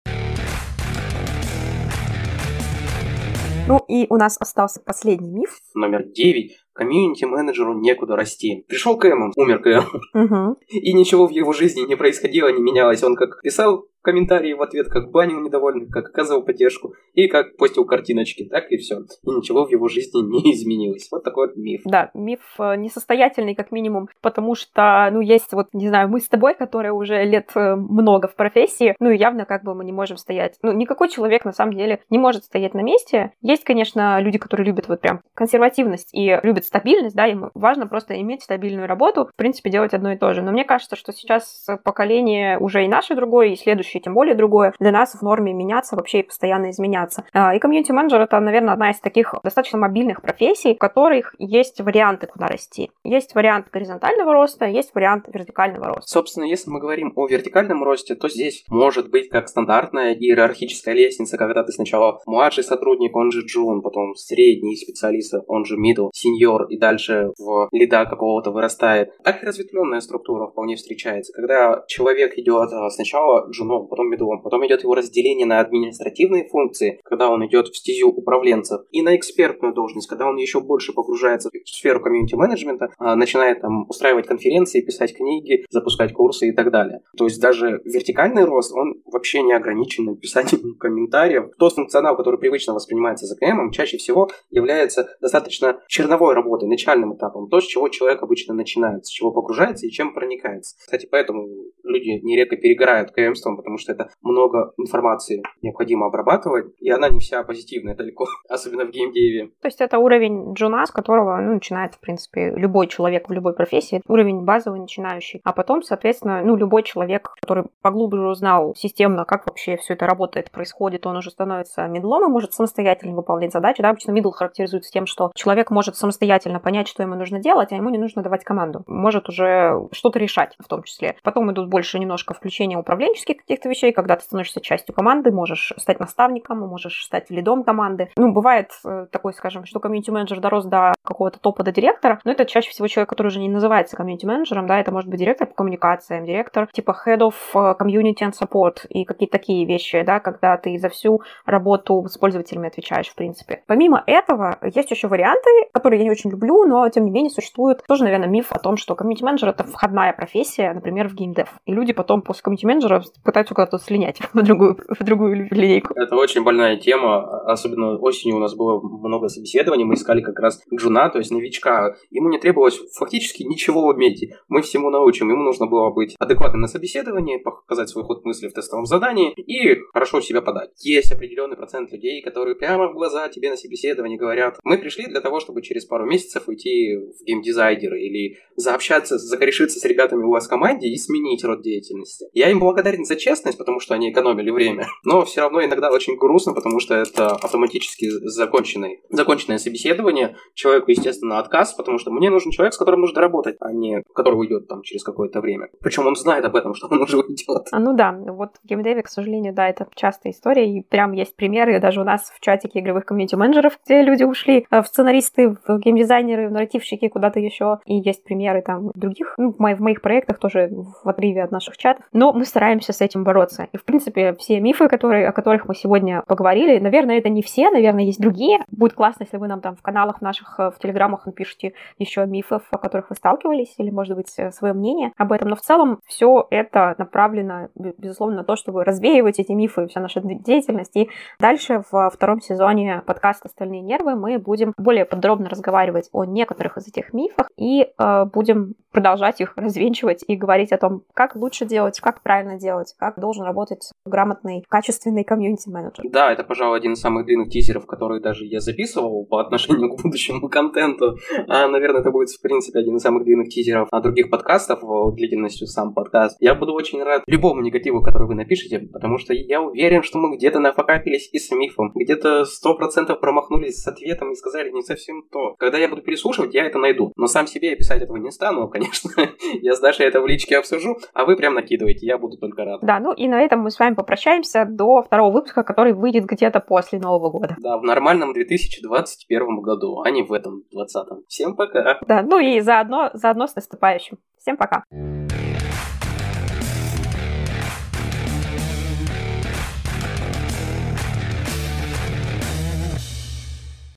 Ну 3.66 3.80
и 3.88 4.06
у 4.10 4.16
нас 4.16 4.36
остался 4.38 4.80
последний 4.84 5.30
миф. 5.30 5.58
Номер 5.74 6.04
девять. 6.04 6.58
Комьюнити-менеджеру 6.74 7.78
некуда 7.78 8.14
расти. 8.14 8.64
Пришел 8.68 8.98
Кэм, 8.98 9.32
умер 9.36 9.62
Кэм. 9.62 9.84
Угу. 10.12 10.58
И 10.68 10.92
ничего 10.92 11.26
в 11.26 11.30
его 11.30 11.52
жизни 11.52 11.86
не 11.86 11.96
происходило, 11.96 12.48
не 12.48 12.60
менялось. 12.60 13.02
Он 13.02 13.16
как 13.16 13.40
писал 13.42 13.86
комментарии 14.04 14.52
в 14.52 14.62
ответ, 14.62 14.88
как 14.88 15.10
банил 15.10 15.40
недовольных, 15.40 15.90
как 15.90 16.10
оказывал 16.10 16.42
поддержку, 16.42 16.94
и 17.14 17.26
как 17.26 17.56
постил 17.56 17.84
картиночки, 17.86 18.44
так 18.44 18.70
и 18.70 18.76
все. 18.76 19.00
И 19.00 19.30
ничего 19.30 19.64
в 19.66 19.70
его 19.70 19.88
жизни 19.88 20.20
не 20.42 20.52
изменилось. 20.54 21.08
Вот 21.10 21.24
такой 21.24 21.48
вот 21.48 21.56
миф. 21.56 21.80
Да, 21.84 22.10
миф 22.14 22.40
э, 22.58 22.76
несостоятельный, 22.76 23.54
как 23.54 23.72
минимум, 23.72 24.08
потому 24.20 24.54
что, 24.54 25.08
ну, 25.10 25.20
есть 25.20 25.52
вот, 25.52 25.68
не 25.72 25.88
знаю, 25.88 26.08
мы 26.08 26.20
с 26.20 26.28
тобой, 26.28 26.54
которые 26.54 26.92
уже 26.92 27.24
лет 27.24 27.50
э, 27.54 27.74
много 27.74 28.28
в 28.28 28.36
профессии, 28.36 28.94
ну, 29.00 29.10
и 29.10 29.18
явно 29.18 29.46
как 29.46 29.64
бы 29.64 29.74
мы 29.74 29.84
не 29.84 29.92
можем 29.92 30.16
стоять. 30.16 30.58
Ну, 30.62 30.72
никакой 30.72 31.08
человек, 31.08 31.44
на 31.44 31.52
самом 31.52 31.74
деле, 31.74 32.00
не 32.10 32.18
может 32.18 32.44
стоять 32.44 32.74
на 32.74 32.82
месте. 32.82 33.32
Есть, 33.40 33.64
конечно, 33.64 34.20
люди, 34.20 34.38
которые 34.38 34.66
любят 34.66 34.88
вот 34.88 35.00
прям 35.00 35.22
консервативность 35.34 36.10
и 36.12 36.38
любят 36.42 36.64
стабильность, 36.64 37.16
да, 37.16 37.26
им 37.26 37.50
важно 37.54 37.86
просто 37.86 38.20
иметь 38.20 38.42
стабильную 38.42 38.86
работу, 38.86 39.30
в 39.32 39.36
принципе, 39.36 39.70
делать 39.70 39.94
одно 39.94 40.12
и 40.12 40.18
то 40.18 40.34
же. 40.34 40.42
Но 40.42 40.52
мне 40.52 40.64
кажется, 40.64 40.96
что 40.96 41.12
сейчас 41.12 41.66
поколение 41.84 42.58
уже 42.58 42.84
и 42.84 42.88
наше 42.88 43.14
другое, 43.14 43.48
и 43.48 43.56
следующее 43.56 43.93
тем 44.00 44.14
более 44.14 44.34
другое. 44.34 44.74
Для 44.78 44.92
нас 44.92 45.14
в 45.14 45.22
норме 45.22 45.52
меняться 45.52 45.96
вообще 45.96 46.20
и 46.20 46.22
постоянно 46.22 46.70
изменяться. 46.70 47.24
А, 47.32 47.54
и 47.54 47.58
комьюнити-менеджер 47.58 48.20
это, 48.20 48.40
наверное, 48.40 48.74
одна 48.74 48.90
из 48.90 49.00
таких 49.00 49.34
достаточно 49.42 49.78
мобильных 49.78 50.22
профессий, 50.22 50.74
в 50.74 50.78
которых 50.78 51.34
есть 51.38 51.80
варианты, 51.80 52.26
куда 52.26 52.46
расти. 52.46 52.90
Есть 53.04 53.34
вариант 53.34 53.66
горизонтального 53.72 54.32
роста, 54.32 54.66
есть 54.66 54.94
вариант 54.94 55.26
вертикального 55.32 55.86
роста. 55.86 56.10
Собственно, 56.10 56.44
если 56.44 56.70
мы 56.70 56.80
говорим 56.80 57.12
о 57.16 57.26
вертикальном 57.26 57.82
росте, 57.82 58.14
то 58.14 58.28
здесь 58.28 58.64
может 58.68 59.10
быть 59.10 59.28
как 59.28 59.48
стандартная 59.48 60.14
иерархическая 60.14 60.94
лестница, 60.94 61.36
когда 61.36 61.62
ты 61.62 61.72
сначала 61.72 62.20
младший 62.26 62.64
сотрудник, 62.64 63.14
он 63.16 63.30
же 63.30 63.42
джун, 63.42 63.82
потом 63.82 64.14
средний 64.14 64.76
специалист, 64.76 65.34
он 65.46 65.64
же 65.64 65.76
middle, 65.76 66.10
сеньор, 66.12 66.66
и 66.68 66.78
дальше 66.78 67.32
в 67.38 67.68
лида 67.72 68.04
какого-то 68.04 68.50
вырастает. 68.50 69.10
Так 69.22 69.42
и 69.42 69.46
разветвленная 69.46 70.00
структура 70.00 70.46
вполне 70.46 70.76
встречается, 70.76 71.32
когда 71.32 71.84
человек 71.88 72.36
идет 72.38 72.72
а, 72.72 72.90
сначала 72.90 73.48
джуном, 73.50 73.83
потом 73.88 74.10
медлом, 74.10 74.42
потом 74.42 74.66
идет 74.66 74.82
его 74.82 74.94
разделение 74.94 75.46
на 75.46 75.60
административные 75.60 76.48
функции, 76.48 77.00
когда 77.04 77.30
он 77.30 77.46
идет 77.46 77.68
в 77.68 77.76
стезю 77.76 78.08
управленцев, 78.08 78.82
и 78.90 79.02
на 79.02 79.16
экспертную 79.16 79.74
должность, 79.74 80.08
когда 80.08 80.26
он 80.26 80.36
еще 80.36 80.60
больше 80.60 80.92
погружается 80.92 81.50
в 81.50 81.68
сферу 81.68 82.00
комьюнити-менеджмента, 82.00 82.90
а, 82.98 83.16
начинает 83.16 83.60
там 83.60 83.88
устраивать 83.88 84.26
конференции, 84.26 84.80
писать 84.80 85.16
книги, 85.16 85.64
запускать 85.70 86.12
курсы 86.12 86.48
и 86.48 86.52
так 86.52 86.70
далее. 86.70 87.00
То 87.16 87.24
есть 87.24 87.40
даже 87.40 87.80
вертикальный 87.84 88.44
рост, 88.44 88.72
он 88.74 89.02
вообще 89.06 89.42
не 89.42 89.52
ограничен 89.52 90.04
написанием 90.14 90.76
комментариев. 90.76 91.50
Тот 91.58 91.74
функционал, 91.74 92.16
который 92.16 92.38
привычно 92.38 92.74
воспринимается 92.74 93.26
за 93.26 93.36
КМ, 93.36 93.70
чаще 93.70 93.96
всего 93.96 94.30
является 94.50 95.08
достаточно 95.20 95.80
черновой 95.88 96.34
работой, 96.34 96.68
начальным 96.68 97.14
этапом, 97.16 97.48
то, 97.48 97.60
с 97.60 97.66
чего 97.66 97.88
человек 97.88 98.22
обычно 98.22 98.54
начинает, 98.54 99.06
с 99.06 99.10
чего 99.10 99.32
погружается 99.32 99.86
и 99.86 99.90
чем 99.90 100.14
проникается. 100.14 100.76
Кстати, 100.78 101.08
поэтому 101.10 101.46
люди 101.82 102.20
нередко 102.22 102.56
перегорают 102.56 103.10
КМством, 103.10 103.56
потому 103.56 103.73
что 103.78 103.92
это 103.92 104.08
много 104.22 104.72
информации 104.78 105.42
необходимо 105.62 106.06
обрабатывать, 106.06 106.72
и 106.78 106.90
она 106.90 107.08
не 107.08 107.20
вся 107.20 107.42
позитивная 107.42 107.94
далеко, 107.94 108.26
особенно 108.48 108.84
в 108.84 108.90
геймдеве. 108.90 109.50
То 109.60 109.68
есть 109.68 109.80
это 109.80 109.98
уровень 109.98 110.54
джуна, 110.54 110.86
с 110.86 110.90
которого 110.90 111.36
ну, 111.40 111.54
начинает, 111.54 111.94
в 111.94 112.00
принципе, 112.00 112.50
любой 112.50 112.86
человек 112.86 113.28
в 113.28 113.32
любой 113.32 113.54
профессии, 113.54 114.02
уровень 114.08 114.44
базовый, 114.44 114.80
начинающий. 114.80 115.40
А 115.44 115.52
потом, 115.52 115.82
соответственно, 115.82 116.42
ну, 116.42 116.56
любой 116.56 116.82
человек, 116.82 117.34
который 117.40 117.64
поглубже 117.82 118.26
узнал 118.26 118.74
системно, 118.76 119.24
как 119.24 119.46
вообще 119.46 119.76
все 119.76 119.94
это 119.94 120.06
работает, 120.06 120.50
происходит, 120.50 121.06
он 121.06 121.16
уже 121.16 121.30
становится 121.30 121.86
мидлом 121.86 122.24
и 122.24 122.32
может 122.32 122.52
самостоятельно 122.52 123.14
выполнять 123.14 123.52
задачи. 123.52 123.82
Да? 123.82 123.90
Обычно 123.90 124.12
мидл 124.12 124.30
характеризуется 124.30 124.90
тем, 124.90 125.06
что 125.06 125.30
человек 125.34 125.70
может 125.70 125.96
самостоятельно 125.96 126.60
понять, 126.60 126.88
что 126.88 127.02
ему 127.02 127.14
нужно 127.14 127.40
делать, 127.40 127.72
а 127.72 127.76
ему 127.76 127.90
не 127.90 127.98
нужно 127.98 128.22
давать 128.22 128.44
команду. 128.44 128.84
Может 128.86 129.28
уже 129.28 129.88
что-то 129.92 130.18
решать 130.18 130.54
в 130.58 130.68
том 130.68 130.82
числе. 130.82 131.16
Потом 131.22 131.50
идут 131.52 131.68
больше 131.68 131.98
немножко 131.98 132.34
включения 132.34 132.78
управленческих 132.78 133.38
каких-то 133.38 133.63
вещей, 133.68 133.92
когда 133.92 134.16
ты 134.16 134.24
становишься 134.24 134.60
частью 134.60 134.94
команды, 134.94 135.30
можешь 135.30 135.72
стать 135.76 136.00
наставником, 136.00 136.60
можешь 136.60 137.04
стать 137.04 137.30
лидом 137.30 137.64
команды. 137.64 138.10
Ну, 138.16 138.32
бывает 138.32 138.70
э, 138.84 139.06
такой, 139.10 139.34
скажем, 139.34 139.64
что 139.64 139.80
комьюнити-менеджер 139.80 140.40
дорос 140.40 140.64
до 140.64 140.94
какого-то 141.02 141.38
топа 141.38 141.62
до 141.62 141.72
директора, 141.72 142.20
но 142.24 142.32
это 142.32 142.44
чаще 142.44 142.70
всего 142.70 142.88
человек, 142.88 143.08
который 143.08 143.28
уже 143.28 143.40
не 143.40 143.48
называется 143.48 143.96
комьюнити-менеджером, 143.96 144.66
да, 144.66 144.80
это 144.80 144.92
может 144.92 145.10
быть 145.10 145.20
директор 145.20 145.46
по 145.46 145.54
коммуникациям, 145.54 146.24
директор 146.24 146.68
типа 146.72 146.96
head 147.06 147.18
of 147.18 147.34
э, 147.54 147.74
community 147.78 148.20
and 148.20 148.32
support 148.32 148.86
и 148.88 149.04
какие-то 149.04 149.32
такие 149.32 149.66
вещи, 149.66 150.02
да, 150.02 150.20
когда 150.20 150.56
ты 150.56 150.78
за 150.78 150.88
всю 150.88 151.22
работу 151.44 152.06
с 152.08 152.16
пользователями 152.16 152.68
отвечаешь, 152.68 153.08
в 153.08 153.14
принципе. 153.14 153.62
Помимо 153.66 154.02
этого, 154.06 154.58
есть 154.62 154.90
еще 154.90 155.08
варианты, 155.08 155.50
которые 155.72 155.98
я 155.98 156.04
не 156.04 156.10
очень 156.10 156.30
люблю, 156.30 156.64
но 156.64 156.88
тем 156.88 157.04
не 157.04 157.10
менее 157.10 157.30
существует 157.30 157.82
тоже, 157.86 158.04
наверное, 158.04 158.28
миф 158.28 158.52
о 158.52 158.58
том, 158.58 158.76
что 158.76 158.94
комьюнити-менеджер 158.94 159.48
это 159.50 159.64
входная 159.64 160.12
профессия, 160.12 160.72
например, 160.72 161.08
в 161.08 161.14
геймдев. 161.14 161.48
И 161.66 161.72
люди 161.72 161.92
потом 161.92 162.22
после 162.22 162.42
комьюнити-менеджера 162.42 163.02
пытаются 163.22 163.43
куда-то 163.48 163.78
слинять 163.78 164.18
в 164.32 164.42
другую, 164.42 164.78
в 164.88 165.04
другую 165.04 165.48
линейку. 165.50 165.92
Это 165.94 166.16
очень 166.16 166.42
больная 166.42 166.76
тема, 166.76 167.42
особенно 167.44 167.98
осенью 167.98 168.36
у 168.36 168.40
нас 168.40 168.54
было 168.54 168.80
много 168.80 169.28
собеседований, 169.28 169.84
мы 169.84 169.94
искали 169.94 170.20
как 170.20 170.38
раз 170.38 170.60
джуна, 170.72 171.10
то 171.10 171.18
есть 171.18 171.30
новичка. 171.30 171.94
Ему 172.10 172.28
не 172.28 172.38
требовалось 172.38 172.78
фактически 172.96 173.42
ничего 173.42 173.86
уметь. 173.86 174.30
Мы 174.48 174.62
всему 174.62 174.90
научим. 174.90 175.30
Ему 175.30 175.42
нужно 175.42 175.66
было 175.66 175.90
быть 175.90 176.14
адекватным 176.18 176.60
на 176.60 176.68
собеседовании, 176.68 177.38
показать 177.38 177.88
свой 177.88 178.04
ход 178.04 178.24
мысли 178.24 178.48
в 178.48 178.52
тестовом 178.52 178.86
задании 178.86 179.32
и 179.32 179.78
хорошо 179.92 180.20
себя 180.20 180.42
подать. 180.42 180.70
Есть 180.84 181.12
определенный 181.12 181.56
процент 181.56 181.92
людей, 181.92 182.22
которые 182.22 182.56
прямо 182.56 182.88
в 182.88 182.94
глаза 182.94 183.28
тебе 183.28 183.50
на 183.50 183.56
собеседовании 183.56 184.16
говорят, 184.16 184.58
мы 184.64 184.78
пришли 184.78 185.06
для 185.06 185.20
того, 185.20 185.40
чтобы 185.40 185.62
через 185.62 185.84
пару 185.84 186.06
месяцев 186.06 186.44
уйти 186.46 186.96
в 186.96 187.24
геймдизайнеры 187.24 188.00
или 188.00 188.36
заобщаться, 188.56 189.18
закорешиться 189.18 189.78
с 189.78 189.84
ребятами 189.84 190.24
у 190.24 190.30
вас 190.30 190.46
в 190.46 190.48
команде 190.48 190.88
и 190.88 190.96
сменить 190.96 191.44
род 191.44 191.62
деятельности. 191.62 192.26
Я 192.32 192.50
им 192.50 192.60
благодарен 192.60 193.04
за 193.04 193.16
честность, 193.16 193.33
потому 193.42 193.80
что 193.80 193.94
они 193.94 194.10
экономили 194.10 194.50
время, 194.50 194.86
но 195.04 195.24
все 195.24 195.42
равно 195.42 195.64
иногда 195.64 195.90
очень 195.90 196.16
грустно, 196.16 196.52
потому 196.54 196.80
что 196.80 196.94
это 196.94 197.28
автоматически 197.28 198.08
законченный, 198.26 199.00
законченное 199.10 199.58
собеседование. 199.58 200.36
Человеку, 200.54 200.90
естественно, 200.90 201.38
отказ, 201.38 201.74
потому 201.74 201.98
что 201.98 202.10
мне 202.10 202.30
нужен 202.30 202.50
человек, 202.50 202.74
с 202.74 202.78
которым 202.78 203.00
нужно 203.00 203.20
работать, 203.20 203.56
а 203.60 203.72
не 203.72 204.02
который 204.14 204.34
уйдет 204.34 204.68
там 204.68 204.82
через 204.82 205.02
какое-то 205.02 205.40
время. 205.40 205.68
Причем 205.80 206.06
он 206.06 206.16
знает 206.16 206.44
об 206.44 206.56
этом, 206.56 206.74
что 206.74 206.88
он 206.88 207.02
уже 207.02 207.18
уйдет. 207.18 207.68
А, 207.72 207.78
ну 207.78 207.94
да, 207.94 208.12
вот 208.12 208.50
в 208.62 208.66
геймдеве, 208.66 209.02
к 209.02 209.08
сожалению, 209.08 209.54
да, 209.54 209.68
это 209.68 209.86
частая 209.94 210.32
история, 210.32 210.70
и 210.70 210.82
прям 210.82 211.12
есть 211.12 211.36
примеры 211.36 211.80
даже 211.80 212.00
у 212.00 212.04
нас 212.04 212.32
в 212.34 212.40
чатике 212.40 212.80
игровых 212.80 213.04
комьюнити-менеджеров, 213.04 213.78
где 213.84 214.02
люди 214.02 214.24
ушли 214.24 214.66
э, 214.70 214.82
в 214.82 214.86
сценаристы, 214.86 215.56
в 215.66 215.78
геймдизайнеры, 215.78 216.48
в 216.48 216.52
нарративщики, 216.52 217.08
куда-то 217.08 217.40
еще, 217.40 217.78
и 217.86 217.96
есть 217.96 218.24
примеры 218.24 218.62
там 218.62 218.90
других, 218.94 219.34
ну, 219.38 219.52
в 219.52 219.58
моих 219.58 220.00
проектах 220.00 220.38
тоже 220.38 220.70
в 220.72 221.08
отрыве 221.08 221.42
от 221.42 221.50
наших 221.50 221.76
чатов, 221.76 222.04
но 222.12 222.32
мы 222.32 222.44
стараемся 222.44 222.92
с 222.92 223.00
этим 223.00 223.23
бороться. 223.24 223.68
И, 223.72 223.76
в 223.76 223.84
принципе, 223.84 224.34
все 224.34 224.60
мифы, 224.60 224.88
которые, 224.88 225.28
о 225.28 225.32
которых 225.32 225.66
мы 225.66 225.74
сегодня 225.74 226.22
поговорили, 226.26 226.78
наверное, 226.78 227.18
это 227.18 227.28
не 227.28 227.42
все, 227.42 227.70
наверное, 227.70 228.04
есть 228.04 228.20
другие. 228.20 228.60
Будет 228.70 228.94
классно, 228.94 229.24
если 229.24 229.36
вы 229.36 229.48
нам 229.48 229.60
там 229.60 229.76
в 229.76 229.82
каналах 229.82 230.20
наших, 230.20 230.54
э, 230.58 230.70
в 230.70 230.78
телеграммах 230.78 231.26
напишите 231.26 231.74
еще 231.98 232.26
мифов, 232.26 232.62
о 232.70 232.78
которых 232.78 233.10
вы 233.10 233.16
сталкивались, 233.16 233.74
или, 233.78 233.90
может 233.90 234.16
быть, 234.16 234.32
э, 234.38 234.50
свое 234.52 234.74
мнение 234.74 235.12
об 235.16 235.32
этом. 235.32 235.48
Но 235.48 235.56
в 235.56 235.60
целом 235.60 235.98
все 236.06 236.46
это 236.50 236.94
направлено, 236.98 237.68
безусловно, 237.74 238.36
на 238.36 238.44
то, 238.44 238.56
чтобы 238.56 238.84
развеивать 238.84 239.38
эти 239.40 239.52
мифы, 239.52 239.86
вся 239.86 240.00
наша 240.00 240.20
деятельность. 240.20 240.96
И 240.96 241.10
дальше 241.40 241.82
в 241.90 242.10
втором 242.10 242.40
сезоне 242.40 243.02
подкаста 243.06 243.48
«Остальные 243.48 243.80
нервы» 243.80 244.14
мы 244.14 244.38
будем 244.38 244.74
более 244.76 245.04
подробно 245.04 245.48
разговаривать 245.48 246.08
о 246.12 246.24
некоторых 246.24 246.76
из 246.76 246.88
этих 246.88 247.12
мифах 247.12 247.48
и 247.56 247.88
э, 247.98 248.24
будем 248.32 248.74
продолжать 248.92 249.40
их 249.40 249.52
развенчивать 249.56 250.24
и 250.26 250.36
говорить 250.36 250.72
о 250.72 250.78
том, 250.78 251.02
как 251.14 251.34
лучше 251.34 251.66
делать, 251.66 252.00
как 252.00 252.22
правильно 252.22 252.58
делать, 252.58 252.94
как 252.98 253.13
как 253.14 253.20
должен 253.20 253.44
работать 253.44 253.90
грамотный, 254.04 254.64
качественный 254.68 255.24
комьюнити-менеджер. 255.24 256.04
Да, 256.10 256.32
это, 256.32 256.42
пожалуй, 256.42 256.78
один 256.78 256.92
из 256.92 257.00
самых 257.00 257.26
длинных 257.26 257.48
тизеров, 257.48 257.86
которые 257.86 258.20
даже 258.20 258.44
я 258.44 258.60
записывал 258.60 259.24
по 259.26 259.38
отношению 259.38 259.90
к 259.96 260.02
будущему 260.02 260.48
контенту. 260.48 261.16
А, 261.48 261.68
наверное, 261.68 262.00
это 262.00 262.10
будет, 262.10 262.30
в 262.30 262.42
принципе, 262.42 262.80
один 262.80 262.96
из 262.96 263.02
самых 263.02 263.24
длинных 263.24 263.48
тизеров 263.48 263.88
а, 263.90 264.00
других 264.00 264.30
подкастов 264.30 264.80
длительностью 265.14 265.66
сам 265.66 265.94
подкаст. 265.94 266.36
Я 266.40 266.54
буду 266.54 266.72
очень 266.72 267.02
рад 267.02 267.22
любому 267.26 267.60
негативу, 267.60 268.02
который 268.02 268.26
вы 268.26 268.34
напишете, 268.34 268.80
потому 268.80 269.18
что 269.18 269.32
я 269.32 269.62
уверен, 269.62 270.02
что 270.02 270.18
мы 270.18 270.36
где-то 270.36 270.58
нафакапились 270.58 271.28
и 271.32 271.38
с 271.38 271.50
мифом, 271.52 271.92
где-то 271.94 272.44
сто 272.44 272.74
процентов 272.74 273.20
промахнулись 273.20 273.80
с 273.80 273.86
ответом 273.86 274.32
и 274.32 274.34
сказали 274.34 274.70
не 274.70 274.82
совсем 274.82 275.22
то. 275.30 275.54
Когда 275.58 275.78
я 275.78 275.88
буду 275.88 276.02
переслушивать, 276.02 276.54
я 276.54 276.66
это 276.66 276.78
найду. 276.78 277.12
Но 277.16 277.26
сам 277.26 277.46
себе 277.46 277.70
я 277.70 277.76
писать 277.76 278.02
этого 278.02 278.16
не 278.16 278.30
стану, 278.30 278.68
конечно. 278.68 279.10
я 279.62 279.74
с 279.74 279.80
Дашей 279.80 280.06
это 280.06 280.20
в 280.20 280.26
личке 280.26 280.58
обсужу, 280.58 280.98
а 281.12 281.24
вы 281.24 281.36
прям 281.36 281.54
накидываете, 281.54 282.06
я 282.06 282.18
буду 282.18 282.36
только 282.38 282.64
рад. 282.64 282.80
Да, 282.82 283.00
ну 283.04 283.12
и 283.12 283.28
на 283.28 283.42
этом 283.42 283.60
мы 283.60 283.70
с 283.70 283.78
вами 283.78 283.94
попрощаемся 283.94 284.64
до 284.64 285.02
второго 285.02 285.30
выпуска, 285.30 285.62
который 285.62 285.92
выйдет 285.92 286.24
где-то 286.24 286.60
после 286.60 286.98
Нового 286.98 287.28
года. 287.28 287.54
Да, 287.58 287.76
в 287.76 287.82
нормальном 287.82 288.32
2021 288.32 289.60
году, 289.60 290.00
а 290.00 290.10
не 290.10 290.22
в 290.22 290.32
этом 290.32 290.62
2020. 290.72 291.26
Всем 291.28 291.54
пока. 291.54 291.98
Да, 292.08 292.22
ну 292.22 292.38
и 292.38 292.60
заодно, 292.60 293.10
заодно 293.12 293.46
с 293.46 293.54
наступающим. 293.54 294.16
Всем 294.38 294.56
пока. 294.56 294.84